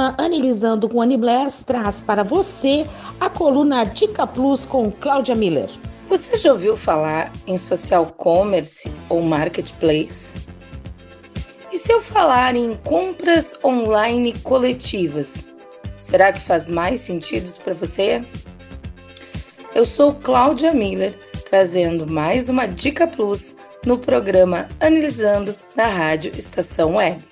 Programa 0.00 0.14
Analisando 0.16 0.88
com 0.88 1.02
Annie 1.02 1.18
Bless 1.18 1.62
traz 1.62 2.00
para 2.00 2.24
você 2.24 2.86
a 3.20 3.28
coluna 3.28 3.84
Dica 3.84 4.26
Plus 4.26 4.64
com 4.64 4.90
Cláudia 4.90 5.34
Miller. 5.34 5.68
Você 6.08 6.36
já 6.36 6.52
ouviu 6.52 6.74
falar 6.74 7.30
em 7.46 7.58
social 7.58 8.06
commerce 8.16 8.90
ou 9.10 9.20
marketplace? 9.20 10.32
E 11.70 11.76
se 11.76 11.92
eu 11.92 12.00
falar 12.00 12.56
em 12.56 12.74
compras 12.76 13.58
online 13.62 14.32
coletivas, 14.42 15.46
será 15.98 16.32
que 16.32 16.40
faz 16.40 16.66
mais 16.66 17.00
sentido 17.00 17.50
para 17.62 17.74
você? 17.74 18.22
Eu 19.74 19.84
sou 19.84 20.14
Cláudia 20.14 20.72
Miller, 20.72 21.14
trazendo 21.50 22.06
mais 22.06 22.48
uma 22.48 22.66
Dica 22.66 23.06
Plus 23.06 23.54
no 23.84 23.98
programa 23.98 24.66
Analisando 24.80 25.54
da 25.76 25.86
Rádio 25.88 26.32
Estação 26.38 26.94
Web. 26.94 27.29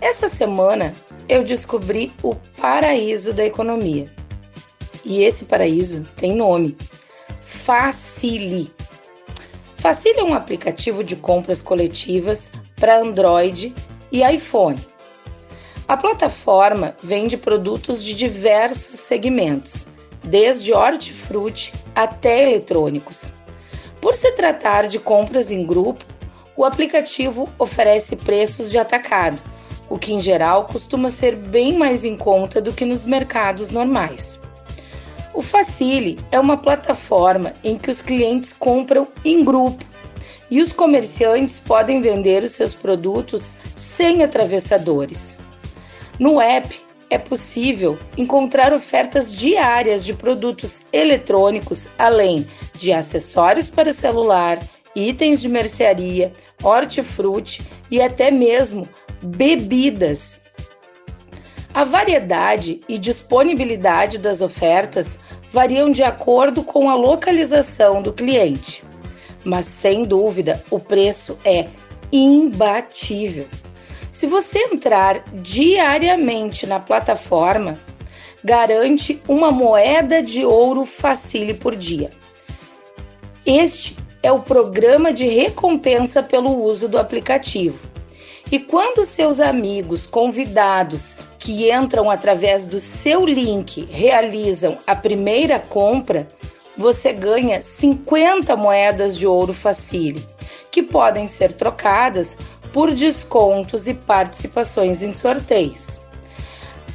Essa 0.00 0.30
semana 0.30 0.94
eu 1.28 1.44
descobri 1.44 2.10
o 2.22 2.34
paraíso 2.34 3.34
da 3.34 3.44
economia. 3.44 4.06
E 5.04 5.22
esse 5.22 5.44
paraíso 5.44 6.02
tem 6.16 6.34
nome: 6.34 6.74
Facili. 7.42 8.72
Facili 9.76 10.20
é 10.20 10.24
um 10.24 10.34
aplicativo 10.34 11.04
de 11.04 11.16
compras 11.16 11.60
coletivas 11.60 12.50
para 12.76 12.98
Android 12.98 13.74
e 14.10 14.22
iPhone. 14.22 14.78
A 15.86 15.96
plataforma 15.96 16.96
vende 17.02 17.36
produtos 17.36 18.02
de 18.02 18.14
diversos 18.14 19.00
segmentos, 19.00 19.86
desde 20.24 20.72
hortifruti 20.72 21.74
até 21.94 22.42
eletrônicos. 22.42 23.32
Por 24.00 24.16
se 24.16 24.32
tratar 24.32 24.86
de 24.86 24.98
compras 24.98 25.50
em 25.50 25.66
grupo, 25.66 26.04
o 26.56 26.64
aplicativo 26.64 27.48
oferece 27.58 28.16
preços 28.16 28.70
de 28.70 28.78
atacado, 28.78 29.42
o 29.90 29.98
que 29.98 30.14
em 30.14 30.20
geral 30.20 30.64
costuma 30.64 31.10
ser 31.10 31.36
bem 31.36 31.76
mais 31.76 32.04
em 32.04 32.16
conta 32.16 32.62
do 32.62 32.72
que 32.72 32.86
nos 32.86 33.04
mercados 33.04 33.70
normais. 33.70 34.40
O 35.34 35.42
Facile 35.42 36.18
é 36.32 36.40
uma 36.40 36.56
plataforma 36.56 37.52
em 37.62 37.76
que 37.76 37.90
os 37.90 38.00
clientes 38.00 38.52
compram 38.52 39.06
em 39.24 39.44
grupo 39.44 39.84
e 40.50 40.60
os 40.60 40.72
comerciantes 40.72 41.58
podem 41.58 42.00
vender 42.00 42.42
os 42.42 42.52
seus 42.52 42.74
produtos 42.74 43.54
sem 43.76 44.22
atravessadores. 44.22 45.36
No 46.18 46.40
app, 46.40 46.68
é 47.08 47.18
possível 47.18 47.98
encontrar 48.16 48.72
ofertas 48.72 49.34
diárias 49.34 50.04
de 50.04 50.14
produtos 50.14 50.82
eletrônicos, 50.92 51.88
além 51.98 52.46
de 52.78 52.92
acessórios 52.92 53.68
para 53.68 53.92
celular, 53.92 54.58
itens 54.94 55.40
de 55.40 55.48
mercearia, 55.48 56.32
hortifruti 56.62 57.62
e 57.90 58.00
até 58.00 58.30
mesmo 58.30 58.88
bebidas. 59.22 60.42
A 61.72 61.84
variedade 61.84 62.80
e 62.88 62.98
disponibilidade 62.98 64.18
das 64.18 64.40
ofertas 64.40 65.18
variam 65.50 65.90
de 65.90 66.02
acordo 66.02 66.62
com 66.62 66.90
a 66.90 66.94
localização 66.94 68.02
do 68.02 68.12
cliente, 68.12 68.82
mas 69.44 69.66
sem 69.66 70.02
dúvida 70.02 70.62
o 70.70 70.78
preço 70.78 71.38
é 71.44 71.68
imbatível. 72.12 73.46
Se 74.10 74.26
você 74.26 74.58
entrar 74.72 75.22
diariamente 75.32 76.66
na 76.66 76.80
plataforma, 76.80 77.74
garante 78.42 79.22
uma 79.28 79.50
moeda 79.50 80.22
de 80.22 80.44
ouro 80.44 80.84
facile 80.84 81.54
por 81.54 81.76
dia. 81.76 82.10
Este 83.46 83.96
é 84.22 84.30
o 84.30 84.40
programa 84.40 85.12
de 85.12 85.26
recompensa 85.26 86.22
pelo 86.22 86.62
uso 86.62 86.88
do 86.88 86.98
aplicativo. 86.98 87.89
E 88.52 88.58
quando 88.58 89.04
seus 89.04 89.38
amigos 89.38 90.06
convidados 90.06 91.14
que 91.38 91.70
entram 91.70 92.10
através 92.10 92.66
do 92.66 92.80
seu 92.80 93.24
link 93.24 93.88
realizam 93.92 94.76
a 94.84 94.96
primeira 94.96 95.60
compra, 95.60 96.26
você 96.76 97.12
ganha 97.12 97.62
50 97.62 98.56
moedas 98.56 99.16
de 99.16 99.24
ouro 99.24 99.54
facile, 99.54 100.26
que 100.68 100.82
podem 100.82 101.28
ser 101.28 101.52
trocadas 101.52 102.36
por 102.72 102.90
descontos 102.90 103.86
e 103.86 103.94
participações 103.94 105.00
em 105.00 105.12
sorteios. 105.12 106.00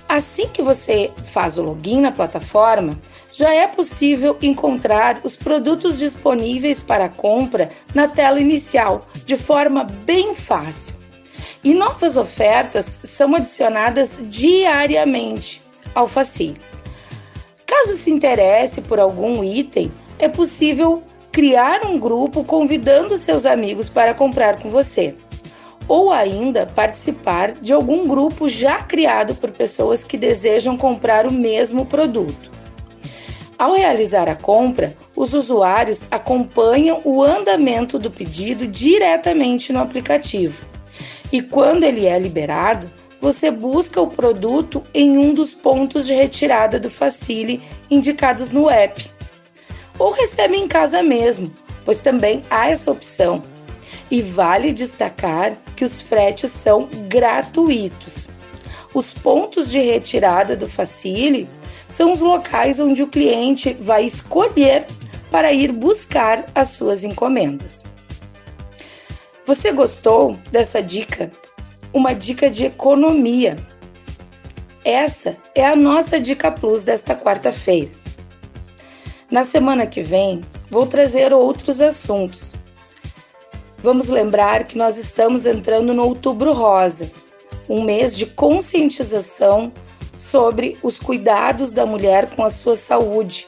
Assim 0.09 0.49
que 0.49 0.61
você 0.61 1.09
faz 1.23 1.57
o 1.57 1.63
login 1.63 2.01
na 2.01 2.11
plataforma, 2.11 2.99
já 3.31 3.53
é 3.53 3.65
possível 3.65 4.37
encontrar 4.41 5.21
os 5.23 5.37
produtos 5.37 5.99
disponíveis 5.99 6.81
para 6.81 7.07
compra 7.07 7.71
na 7.93 8.09
tela 8.09 8.41
inicial, 8.41 9.01
de 9.25 9.37
forma 9.37 9.85
bem 10.05 10.35
fácil. 10.35 11.04
E 11.65 11.73
novas 11.73 12.15
ofertas 12.15 13.01
são 13.03 13.33
adicionadas 13.33 14.19
diariamente 14.29 15.63
ao 15.95 16.05
Facil. 16.05 16.53
Caso 17.65 17.97
se 17.97 18.11
interesse 18.11 18.81
por 18.81 18.99
algum 18.99 19.43
item, 19.43 19.91
é 20.19 20.29
possível 20.29 21.03
criar 21.31 21.83
um 21.83 21.97
grupo 21.97 22.43
convidando 22.43 23.17
seus 23.17 23.47
amigos 23.47 23.89
para 23.89 24.13
comprar 24.13 24.59
com 24.59 24.69
você 24.69 25.15
ou 25.87 26.11
ainda 26.11 26.67
participar 26.67 27.53
de 27.53 27.73
algum 27.73 28.07
grupo 28.07 28.47
já 28.47 28.83
criado 28.83 29.33
por 29.33 29.49
pessoas 29.49 30.03
que 30.03 30.17
desejam 30.17 30.77
comprar 30.77 31.25
o 31.25 31.33
mesmo 31.33 31.83
produto. 31.87 32.51
Ao 33.57 33.73
realizar 33.73 34.29
a 34.29 34.35
compra, 34.35 34.95
os 35.15 35.33
usuários 35.33 36.05
acompanham 36.11 37.01
o 37.03 37.23
andamento 37.23 37.97
do 37.97 38.11
pedido 38.11 38.67
diretamente 38.67 39.73
no 39.73 39.79
aplicativo. 39.79 40.74
E 41.35 41.41
quando 41.41 41.83
ele 41.83 42.05
é 42.05 42.17
liberado, 42.17 42.89
você 43.19 43.51
busca 43.51 43.99
o 43.99 44.07
produto 44.07 44.81
em 44.93 45.17
um 45.17 45.33
dos 45.33 45.53
pontos 45.53 46.07
de 46.07 46.13
retirada 46.13 46.79
do 46.79 46.89
Facile 46.89 47.61
indicados 47.91 48.51
no 48.51 48.69
app. 48.69 49.11
Ou 49.99 50.11
recebe 50.11 50.55
em 50.55 50.65
casa 50.65 51.03
mesmo, 51.03 51.51
pois 51.83 51.99
também 51.99 52.41
há 52.49 52.69
essa 52.69 52.89
opção 52.89 53.43
e 54.09 54.21
vale 54.21 54.71
destacar 54.71 55.57
que 55.75 55.83
os 55.83 55.99
fretes 55.99 56.51
são 56.51 56.87
gratuitos. 57.09 58.29
Os 58.93 59.13
pontos 59.13 59.69
de 59.69 59.81
retirada 59.81 60.55
do 60.55 60.69
Facile 60.69 61.49
são 61.89 62.13
os 62.13 62.21
locais 62.21 62.79
onde 62.79 63.03
o 63.03 63.07
cliente 63.07 63.73
vai 63.73 64.05
escolher 64.05 64.85
para 65.29 65.51
ir 65.51 65.73
buscar 65.73 66.45
as 66.55 66.69
suas 66.69 67.03
encomendas. 67.03 67.83
Você 69.45 69.71
gostou 69.71 70.37
dessa 70.51 70.81
dica? 70.81 71.31
Uma 71.93 72.13
dica 72.13 72.49
de 72.49 72.65
economia. 72.65 73.55
Essa 74.83 75.37
é 75.53 75.65
a 75.65 75.75
nossa 75.75 76.19
dica 76.19 76.51
plus 76.51 76.83
desta 76.83 77.15
quarta-feira. 77.15 77.91
Na 79.31 79.43
semana 79.43 79.87
que 79.87 80.01
vem, 80.01 80.41
vou 80.69 80.85
trazer 80.85 81.33
outros 81.33 81.81
assuntos 81.81 82.53
Vamos 83.85 84.09
lembrar 84.09 84.63
que 84.63 84.79
nós 84.79 84.97
estamos 84.97 85.45
entrando 85.45 85.93
no 85.93 86.05
Outubro 86.05 86.51
Rosa, 86.53 87.11
um 87.69 87.83
mês 87.83 88.17
de 88.17 88.25
conscientização 88.25 89.71
sobre 90.17 90.75
os 90.81 90.97
cuidados 90.97 91.71
da 91.71 91.85
mulher 91.85 92.31
com 92.31 92.43
a 92.43 92.49
sua 92.49 92.75
saúde, 92.75 93.45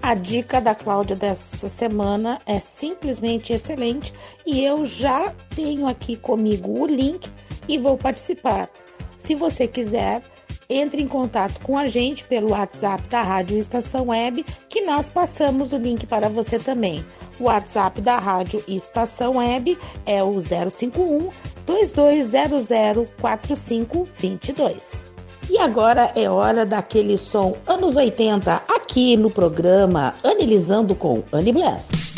A 0.00 0.14
dica 0.14 0.60
da 0.60 0.74
Cláudia 0.74 1.16
dessa 1.16 1.68
semana 1.68 2.38
é 2.46 2.60
simplesmente 2.60 3.52
excelente 3.52 4.12
e 4.46 4.64
eu 4.64 4.86
já 4.86 5.34
tenho 5.54 5.86
aqui 5.86 6.16
comigo 6.16 6.80
o 6.80 6.86
link 6.86 7.28
e 7.68 7.76
vou 7.76 7.98
participar. 7.98 8.70
Se 9.18 9.34
você 9.34 9.66
quiser, 9.66 10.22
entre 10.68 11.02
em 11.02 11.08
contato 11.08 11.60
com 11.60 11.76
a 11.76 11.88
gente 11.88 12.24
pelo 12.24 12.50
WhatsApp 12.50 13.08
da 13.08 13.22
Rádio 13.22 13.58
Estação 13.58 14.08
Web, 14.08 14.44
que 14.68 14.82
nós 14.82 15.08
passamos 15.08 15.72
o 15.72 15.76
link 15.76 16.06
para 16.06 16.28
você 16.28 16.58
também. 16.58 17.04
O 17.38 17.44
WhatsApp 17.44 18.00
da 18.00 18.18
Rádio 18.18 18.62
Estação 18.68 19.38
Web 19.38 19.76
é 20.04 20.22
o 20.22 20.40
051 20.40 21.30
2200 21.66 23.06
4522. 23.20 25.06
E 25.48 25.58
agora 25.58 26.12
é 26.16 26.28
hora 26.28 26.66
daquele 26.66 27.16
som 27.16 27.54
anos 27.66 27.96
80 27.96 28.62
aqui 28.68 29.16
no 29.16 29.30
programa 29.30 30.14
Analisando 30.24 30.94
com 30.94 31.22
Annie 31.32 31.52
Bless. 31.52 32.15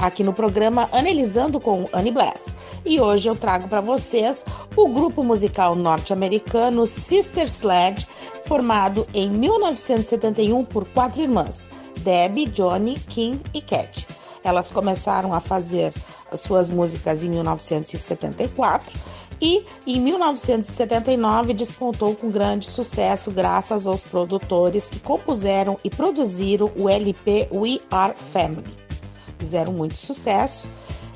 Aqui 0.00 0.22
no 0.22 0.32
programa 0.32 0.88
Analisando 0.92 1.60
com 1.60 1.88
Annie 1.92 2.12
Bless. 2.12 2.54
E 2.84 3.00
hoje 3.00 3.28
eu 3.28 3.36
trago 3.36 3.68
para 3.68 3.80
vocês 3.80 4.44
o 4.76 4.88
grupo 4.88 5.22
musical 5.22 5.74
norte-americano 5.74 6.86
Sister 6.86 7.46
Sledge, 7.46 8.06
formado 8.44 9.06
em 9.12 9.30
1971 9.30 10.64
por 10.64 10.88
quatro 10.88 11.20
irmãs, 11.20 11.68
Debbie, 12.00 12.46
Johnny, 12.46 12.94
Kim 13.08 13.40
e 13.52 13.60
Cat. 13.60 14.06
Elas 14.42 14.70
começaram 14.70 15.32
a 15.32 15.40
fazer 15.40 15.92
suas 16.34 16.70
músicas 16.70 17.22
em 17.22 17.30
1974 17.30 18.98
e 19.40 19.64
em 19.86 20.00
1979 20.00 21.54
despontou 21.54 22.14
com 22.14 22.30
grande 22.30 22.68
sucesso 22.68 23.30
graças 23.30 23.86
aos 23.86 24.04
produtores 24.04 24.90
que 24.90 25.00
compuseram 25.00 25.78
e 25.82 25.88
produziram 25.88 26.70
o 26.76 26.88
LP 26.88 27.48
We 27.52 27.80
Are 27.90 28.14
Family. 28.14 28.89
Fizeram 29.40 29.72
muito 29.72 29.96
sucesso. 29.96 30.68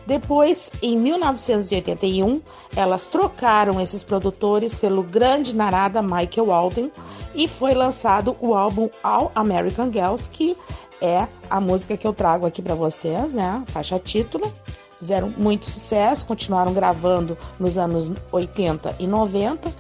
Depois, 0.06 0.72
em 0.82 0.98
1981, 0.98 2.40
elas 2.74 3.06
trocaram 3.06 3.80
esses 3.80 4.02
produtores 4.02 4.74
pelo 4.74 5.02
grande 5.02 5.54
narada 5.54 6.02
Michael 6.02 6.46
Walden 6.46 6.92
e 7.34 7.46
foi 7.46 7.74
lançado 7.74 8.36
o 8.40 8.54
álbum 8.54 8.90
All 9.02 9.30
American 9.34 9.90
Girls, 9.92 10.28
que 10.28 10.56
é 11.00 11.28
a 11.48 11.60
música 11.60 11.96
que 11.96 12.06
eu 12.06 12.12
trago 12.12 12.44
aqui 12.44 12.60
para 12.60 12.74
vocês, 12.74 13.32
né? 13.32 13.62
Faixa 13.68 13.98
título 13.98 14.52
fizeram 15.04 15.32
muito 15.36 15.68
sucesso, 15.68 16.24
continuaram 16.24 16.72
gravando 16.72 17.36
nos 17.60 17.76
anos 17.76 18.10
80 18.32 18.96
e 18.98 19.06
90. 19.06 19.70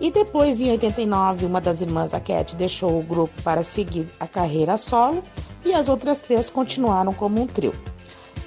E 0.00 0.10
depois, 0.10 0.60
em 0.60 0.70
89, 0.70 1.46
uma 1.46 1.60
das 1.60 1.80
irmãs, 1.80 2.14
a 2.14 2.20
Cat, 2.20 2.54
deixou 2.54 2.98
o 2.98 3.02
grupo 3.02 3.42
para 3.42 3.64
seguir 3.64 4.08
a 4.20 4.26
carreira 4.26 4.76
solo 4.76 5.22
e 5.64 5.74
as 5.74 5.88
outras 5.88 6.20
três 6.20 6.48
continuaram 6.48 7.12
como 7.12 7.40
um 7.40 7.46
trio. 7.46 7.72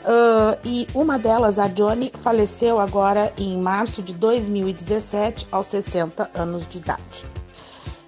Uh, 0.01 0.57
e 0.63 0.87
uma 0.95 1.19
delas, 1.19 1.59
a 1.59 1.67
Johnny, 1.67 2.11
faleceu 2.21 2.79
agora 2.79 3.31
em 3.37 3.57
março 3.61 4.01
de 4.01 4.13
2017, 4.13 5.47
aos 5.51 5.67
60 5.67 6.31
anos 6.33 6.67
de 6.67 6.79
idade. 6.79 7.25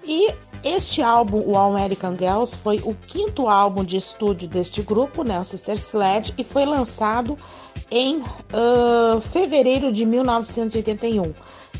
E 0.04 0.34
este 0.64 1.02
álbum, 1.02 1.42
o 1.46 1.56
All 1.56 1.70
American 1.72 2.16
Girls, 2.16 2.56
foi 2.56 2.80
o 2.84 2.94
quinto 2.94 3.48
álbum 3.48 3.84
de 3.84 3.96
estúdio 3.96 4.48
deste 4.48 4.82
grupo, 4.82 5.22
né, 5.22 5.38
o 5.38 5.44
Sister 5.44 5.76
Sledge, 5.76 6.34
e 6.36 6.42
foi 6.42 6.64
lançado 6.64 7.36
em 7.94 8.18
uh, 8.18 9.20
fevereiro 9.20 9.92
de 9.92 10.04
1981. 10.04 11.32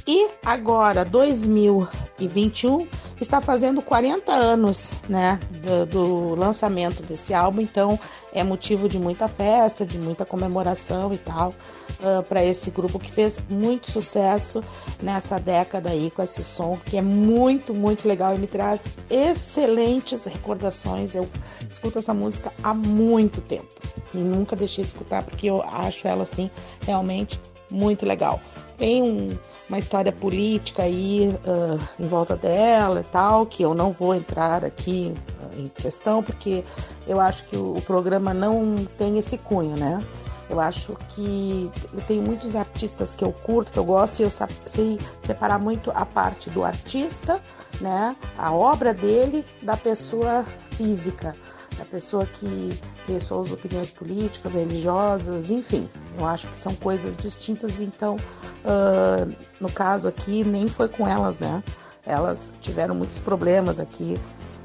E 0.06 0.28
agora, 0.44 1.04
2021, 1.04 2.86
está 3.20 3.40
fazendo 3.40 3.82
40 3.82 4.32
anos 4.32 4.92
né, 5.08 5.40
do, 5.50 5.86
do 5.86 6.34
lançamento 6.36 7.02
desse 7.02 7.34
álbum, 7.34 7.62
então 7.62 7.98
é 8.32 8.44
motivo 8.44 8.88
de 8.88 8.98
muita 8.98 9.26
festa, 9.26 9.84
de 9.84 9.98
muita 9.98 10.24
comemoração 10.24 11.12
e 11.12 11.18
tal, 11.18 11.52
uh, 12.00 12.22
para 12.24 12.44
esse 12.44 12.70
grupo 12.70 12.98
que 12.98 13.10
fez 13.10 13.40
muito 13.48 13.90
sucesso 13.90 14.62
nessa 15.02 15.40
década 15.40 15.90
aí 15.90 16.12
com 16.12 16.22
esse 16.22 16.44
som, 16.44 16.78
que 16.84 16.96
é 16.96 17.02
muito, 17.02 17.74
muito 17.74 18.06
legal 18.06 18.36
e 18.36 18.38
me 18.38 18.46
traz 18.46 18.84
excelentes 19.10 20.26
recordações. 20.26 21.14
Eu 21.14 21.28
escuto 21.68 21.98
essa 21.98 22.14
música 22.14 22.52
há 22.62 22.72
muito 22.72 23.40
tempo 23.40 23.68
e 24.14 24.18
nunca 24.18 24.54
deixei 24.54 24.84
de 24.84 24.90
escutar 24.90 25.22
porque 25.22 25.48
eu 25.48 25.62
acho 25.62 26.03
ela 26.08 26.22
assim 26.22 26.50
realmente 26.86 27.40
muito 27.70 28.06
legal. 28.06 28.40
Tem 28.78 29.02
um, 29.02 29.36
uma 29.68 29.78
história 29.78 30.12
política 30.12 30.82
aí 30.82 31.28
uh, 31.28 31.80
em 31.98 32.06
volta 32.06 32.36
dela 32.36 33.00
e 33.00 33.04
tal, 33.04 33.46
que 33.46 33.62
eu 33.62 33.74
não 33.74 33.90
vou 33.90 34.14
entrar 34.14 34.64
aqui 34.64 35.14
uh, 35.40 35.60
em 35.60 35.68
questão, 35.68 36.22
porque 36.22 36.64
eu 37.06 37.20
acho 37.20 37.44
que 37.44 37.56
o, 37.56 37.76
o, 37.76 37.82
programa 37.82 38.34
não 38.34 38.84
tem 38.98 39.18
esse 39.18 39.38
cunho, 39.38 39.76
né? 39.76 40.02
Eu 40.50 40.60
acho 40.60 40.94
que 41.10 41.70
eu 41.92 42.02
tenho 42.02 42.22
muitos 42.22 42.54
artistas 42.54 43.14
que 43.14 43.24
eu 43.24 43.32
curto, 43.32 43.72
que 43.72 43.78
eu 43.78 43.84
gosto, 43.84 44.20
e 44.20 44.22
eu 44.24 44.30
sei 44.30 44.98
separar 45.22 45.58
muito 45.58 45.90
a 45.94 46.04
parte 46.04 46.50
do 46.50 46.62
artista, 46.62 47.40
né? 47.80 48.14
A 48.36 48.52
obra 48.52 48.92
dele 48.92 49.44
da 49.62 49.76
pessoa 49.76 50.44
física 50.76 51.34
a 51.80 51.84
pessoa 51.84 52.26
que 52.26 52.78
tem 53.06 53.20
suas 53.20 53.52
opiniões 53.52 53.90
políticas, 53.90 54.54
religiosas, 54.54 55.50
enfim, 55.50 55.88
eu 56.18 56.26
acho 56.26 56.48
que 56.48 56.56
são 56.56 56.74
coisas 56.74 57.16
distintas. 57.16 57.80
Então, 57.80 58.16
uh, 58.16 59.34
no 59.60 59.70
caso 59.70 60.08
aqui, 60.08 60.44
nem 60.44 60.68
foi 60.68 60.88
com 60.88 61.06
elas, 61.06 61.38
né? 61.38 61.62
Elas 62.06 62.52
tiveram 62.60 62.94
muitos 62.94 63.20
problemas 63.20 63.80
aqui 63.80 64.16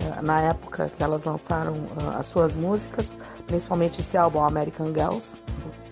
uh, 0.01 0.21
na 0.21 0.41
época 0.41 0.89
que 0.89 1.03
elas 1.03 1.23
lançaram 1.23 1.73
uh, 1.73 2.17
as 2.17 2.25
suas 2.27 2.55
músicas, 2.55 3.17
principalmente 3.47 4.01
esse 4.01 4.17
álbum 4.17 4.43
American 4.43 4.87
Girls, 4.87 5.41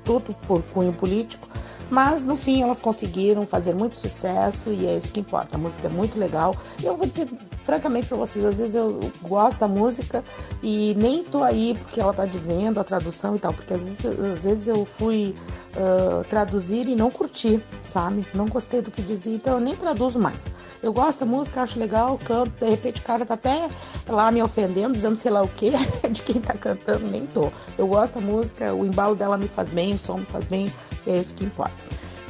tudo 0.04 0.34
por 0.48 0.62
cunho 0.64 0.94
político. 0.94 1.48
Mas 1.90 2.24
no 2.24 2.36
fim 2.36 2.62
elas 2.62 2.80
conseguiram 2.80 3.46
fazer 3.46 3.74
muito 3.74 3.98
sucesso 3.98 4.72
e 4.72 4.86
é 4.86 4.98
isso 4.98 5.12
que 5.12 5.20
importa. 5.20 5.56
A 5.56 5.60
música 5.60 5.88
é 5.88 5.90
muito 5.90 6.20
legal. 6.20 6.56
E 6.82 6.86
eu 6.86 6.98
vou 6.98 7.08
dizer 7.08 7.28
francamente 7.64 8.08
para 8.08 8.18
vocês, 8.18 8.46
às 8.46 8.58
vezes 8.58 8.76
eu 8.76 9.00
gosto 9.24 9.60
da 9.60 9.68
música 9.68 10.24
e 10.64 10.96
nem 10.98 11.24
tô 11.24 11.44
aí 11.44 11.78
porque 11.84 12.00
ela 12.00 12.14
tá 12.14 12.26
dizendo 12.26 12.80
a 12.80 12.84
tradução 12.84 13.36
e 13.36 13.40
tal, 13.40 13.54
porque 13.54 13.74
às 13.74 13.82
vezes, 13.82 14.06
às 14.06 14.44
vezes 14.44 14.68
eu 14.68 14.86
fui 14.86 15.36
uh, 15.78 16.24
traduzir 16.26 16.88
e 16.88 16.96
não 16.96 17.10
curti, 17.10 17.64
sabe? 17.84 18.28
Não 18.34 18.48
gostei 18.48 18.82
do 18.82 18.92
que 18.92 19.02
dizia, 19.02 19.36
então 19.36 19.56
eu 19.56 19.60
nem 19.60 19.76
traduzo 19.76 20.20
mais. 20.20 20.46
Eu 20.82 20.92
gosto 20.92 21.22
da 21.22 21.26
música, 21.26 21.62
acho 21.62 21.80
legal, 21.80 22.20
canto, 22.24 22.52
de 22.64 22.70
repente 22.70 23.02
o 23.02 23.04
cara 23.04 23.26
tá 23.26 23.36
até 23.36 23.70
lá 24.08 24.32
me 24.32 24.42
ofendendo, 24.42 24.94
dizendo 24.94 25.18
sei 25.18 25.32
lá 25.32 25.42
o 25.42 25.48
que 25.48 25.72
de 26.10 26.24
quem 26.24 26.42
tá 26.42 26.54
cantando, 26.54 27.08
nem 27.08 27.26
tô. 27.28 27.52
Eu 27.78 27.88
gosto 27.88 28.16
da 28.16 28.22
música, 28.22 28.74
o 28.74 28.86
embalo 28.86 29.16
dela 29.16 29.38
me 29.38 29.48
faz 29.48 29.72
bem, 29.72 29.94
o 29.94 29.98
som 29.98 30.18
me 30.18 30.26
faz 30.26 30.48
bem, 30.48 30.72
é 31.06 31.18
isso 31.18 31.36
que 31.36 31.46
importa. 31.46 31.76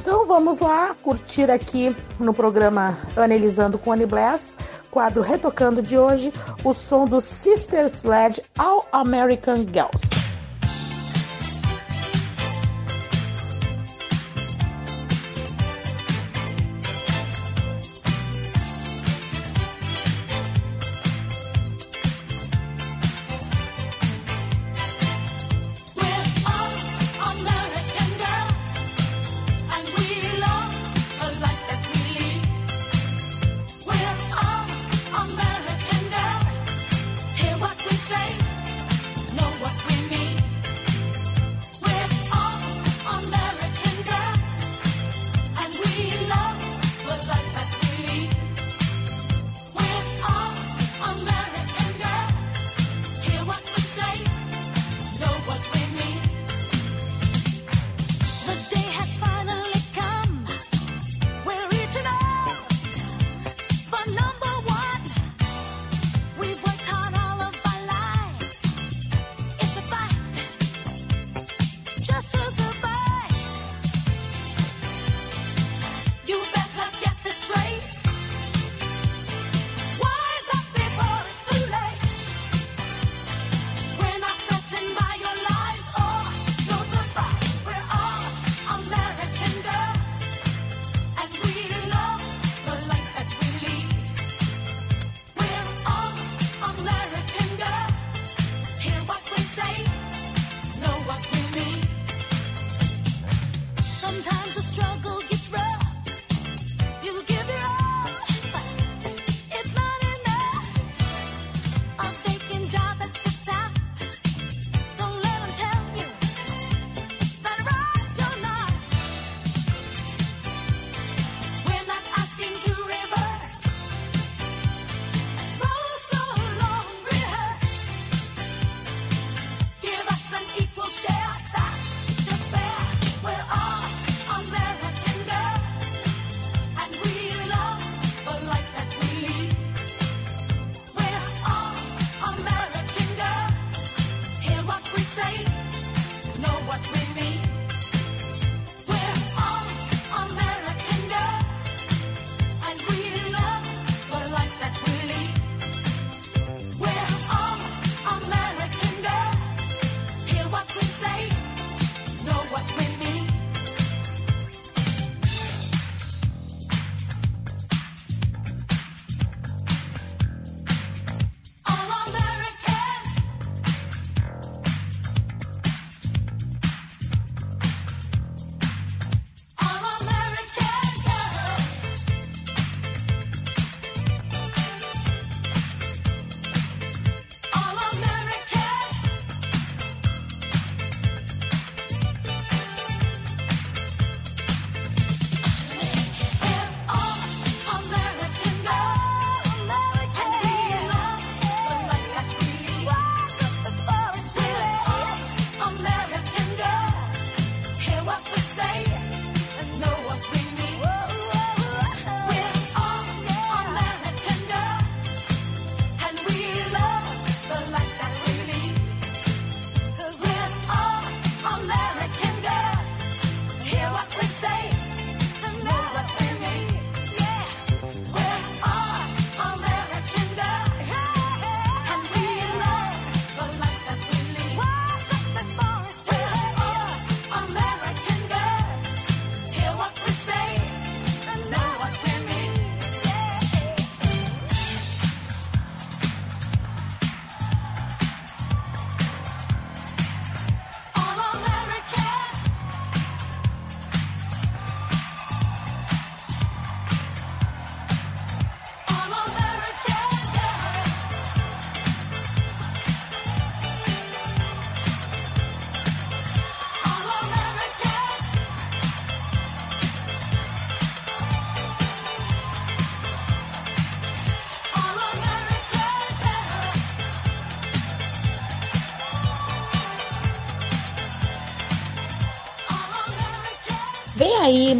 Então 0.00 0.26
vamos 0.26 0.60
lá 0.60 0.94
curtir 1.02 1.50
aqui 1.50 1.94
no 2.18 2.32
programa 2.32 2.96
Analisando 3.16 3.78
com 3.78 3.92
Annie 3.92 4.06
Bless, 4.06 4.56
quadro 4.90 5.22
Retocando 5.22 5.82
de 5.82 5.98
hoje, 5.98 6.32
o 6.64 6.72
som 6.72 7.04
do 7.04 7.20
Sister 7.20 7.86
Sledge 7.86 8.42
All 8.56 8.86
American 8.92 9.66
Girls. 9.70 10.27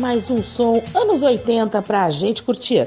Mais 0.08 0.30
um 0.30 0.42
som 0.42 0.82
anos 0.94 1.22
80 1.22 1.82
pra 1.82 2.08
gente 2.08 2.42
curtir. 2.42 2.86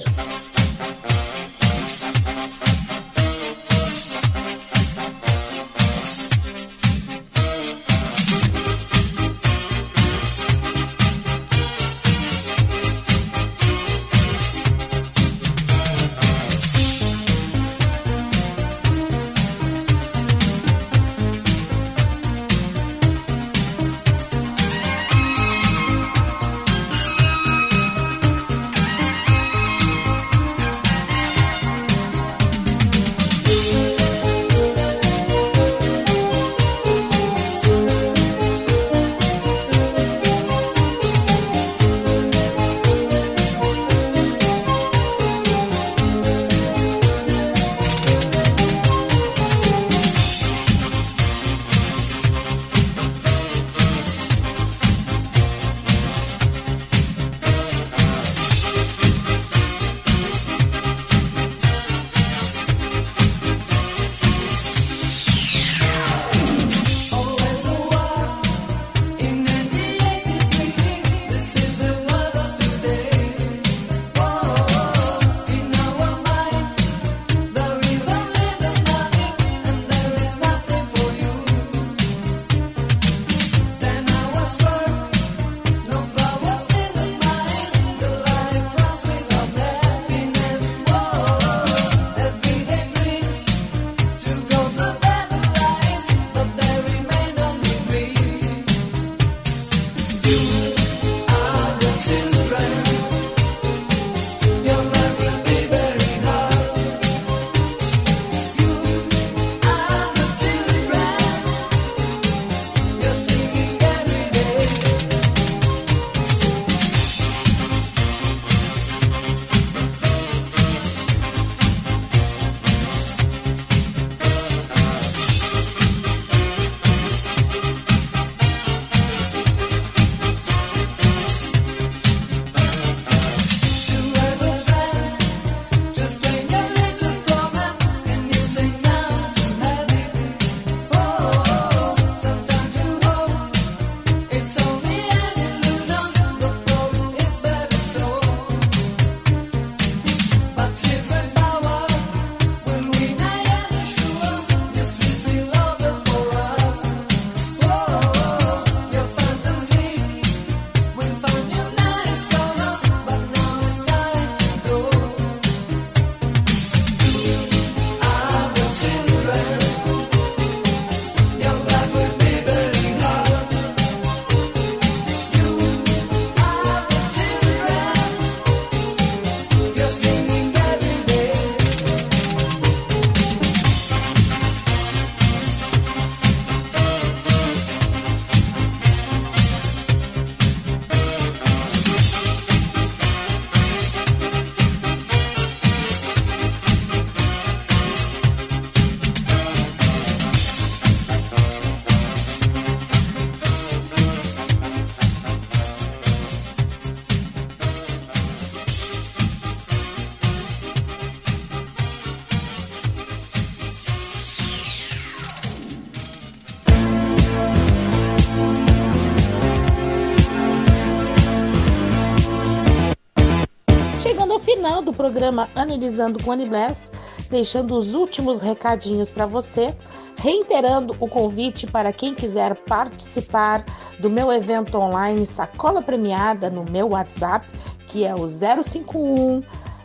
Programa 225.02 225.50
Analisando 225.56 226.24
com 226.24 226.32
Annie 226.32 226.48
Bless, 226.48 226.92
deixando 227.28 227.76
os 227.76 227.96
últimos 227.96 228.40
recadinhos 228.40 229.10
para 229.10 229.26
você, 229.26 229.76
reiterando 230.16 230.96
o 231.00 231.08
convite 231.08 231.66
para 231.66 231.92
quem 231.92 232.14
quiser 232.14 232.56
participar 232.56 233.66
do 233.98 234.12
meu 234.12 234.32
evento 234.32 234.78
online 234.78 235.26
Sacola 235.26 235.82
Premiada 235.82 236.52
no 236.52 236.64
meu 236.70 236.90
WhatsApp, 236.90 237.50
que 237.88 238.06
é 238.06 238.14
o 238.14 238.28
051 238.28 239.42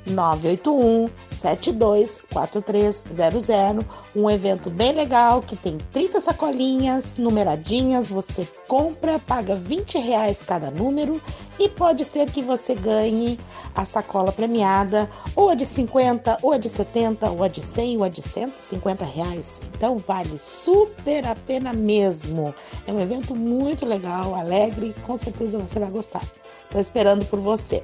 981 0.06 1.08
724300, 1.36 3.84
um 4.14 4.30
evento 4.30 4.70
bem 4.70 4.92
legal 4.92 5.42
que 5.42 5.56
tem 5.56 5.76
30 5.92 6.20
sacolinhas 6.20 7.18
numeradinhas, 7.18 8.08
você 8.08 8.46
compra, 8.66 9.18
paga 9.18 9.54
20 9.54 9.98
reais 9.98 10.38
cada 10.46 10.70
número 10.70 11.20
e 11.58 11.68
pode 11.68 12.04
ser 12.04 12.30
que 12.30 12.42
você 12.42 12.74
ganhe 12.74 13.38
a 13.74 13.84
sacola 13.84 14.32
premiada, 14.32 15.08
ou 15.34 15.50
a 15.50 15.54
de 15.54 15.66
50, 15.66 16.38
ou 16.42 16.52
a 16.52 16.58
de 16.58 16.68
70, 16.68 17.30
ou 17.30 17.42
a 17.42 17.48
de 17.48 17.62
100, 17.62 17.98
ou 17.98 18.04
a 18.04 18.08
de 18.08 18.22
150 18.22 19.04
reais. 19.04 19.60
Então 19.76 19.98
vale 19.98 20.38
super 20.38 21.26
a 21.26 21.34
pena 21.34 21.72
mesmo. 21.72 22.54
É 22.86 22.92
um 22.92 23.00
evento 23.00 23.34
muito 23.34 23.84
legal, 23.84 24.34
alegre, 24.34 24.94
com 25.06 25.16
certeza 25.16 25.58
você 25.58 25.78
vai 25.78 25.90
gostar. 25.90 26.22
Estou 26.66 26.80
esperando 26.80 27.24
por 27.24 27.40
você. 27.40 27.82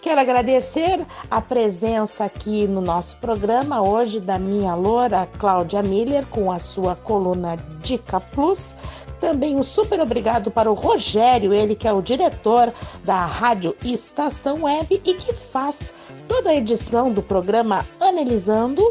Quero 0.00 0.20
agradecer 0.20 1.06
a 1.30 1.40
presença 1.40 2.24
aqui 2.24 2.66
no 2.66 2.80
nosso 2.80 3.16
programa 3.18 3.80
hoje 3.80 4.18
da 4.18 4.38
minha 4.38 4.74
loura 4.74 5.28
Cláudia 5.38 5.82
Miller 5.82 6.26
com 6.26 6.50
a 6.50 6.58
sua 6.58 6.96
coluna 6.96 7.56
Dica 7.80 8.20
Plus. 8.20 8.74
Também 9.20 9.54
um 9.54 9.62
super 9.62 10.00
obrigado 10.00 10.50
para 10.50 10.68
o 10.68 10.74
Rogério, 10.74 11.54
ele 11.54 11.76
que 11.76 11.86
é 11.86 11.92
o 11.92 12.02
diretor 12.02 12.72
da 13.04 13.24
Rádio 13.24 13.76
Estação 13.84 14.64
Web 14.64 15.00
e 15.04 15.14
que 15.14 15.32
faz 15.32 15.94
toda 16.26 16.50
a 16.50 16.54
edição 16.56 17.12
do 17.12 17.22
programa 17.22 17.86
Analisando. 18.00 18.82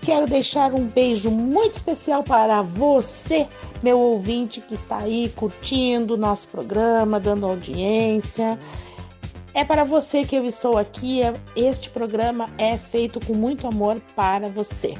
Quero 0.00 0.26
deixar 0.26 0.72
um 0.72 0.86
beijo 0.86 1.30
muito 1.30 1.74
especial 1.74 2.24
para 2.24 2.62
você, 2.62 3.46
meu 3.82 3.98
ouvinte 3.98 4.60
que 4.60 4.74
está 4.74 4.98
aí 4.98 5.32
curtindo 5.34 6.14
o 6.14 6.16
nosso 6.16 6.48
programa, 6.48 7.18
dando 7.18 7.46
audiência. 7.46 8.58
É 9.52 9.64
para 9.64 9.84
você 9.84 10.24
que 10.24 10.36
eu 10.36 10.44
estou 10.44 10.78
aqui. 10.78 11.22
É, 11.22 11.34
este 11.56 11.90
programa 11.90 12.46
é 12.58 12.78
feito 12.78 13.24
com 13.24 13.34
muito 13.34 13.66
amor 13.66 14.00
para 14.14 14.48
você. 14.48 14.94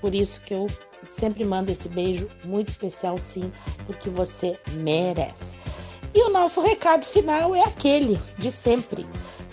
Por 0.00 0.14
isso 0.14 0.40
que 0.42 0.54
eu 0.54 0.66
sempre 1.08 1.44
mando 1.44 1.72
esse 1.72 1.88
beijo 1.88 2.28
muito 2.44 2.68
especial, 2.68 3.18
sim, 3.18 3.50
porque 3.86 4.08
você 4.08 4.58
merece. 4.80 5.56
E 6.14 6.22
o 6.22 6.30
nosso 6.30 6.60
recado 6.60 7.04
final 7.04 7.54
é 7.54 7.62
aquele 7.62 8.18
de 8.38 8.50
sempre. 8.50 9.06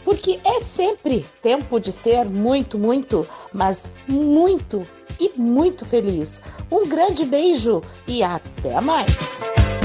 Porque 0.06 0.39
é 0.45 0.62
sempre 0.62 1.26
tempo 1.41 1.80
de 1.80 1.91
ser 1.91 2.26
muito, 2.26 2.78
muito, 2.78 3.28
mas 3.51 3.86
muito 4.08 4.88
e 5.20 5.32
muito 5.36 5.84
feliz. 5.84 6.41
Um 6.72 6.88
grande 6.88 7.26
beijo 7.26 7.82
e 8.08 8.24
até 8.24 8.80
mais! 8.80 9.85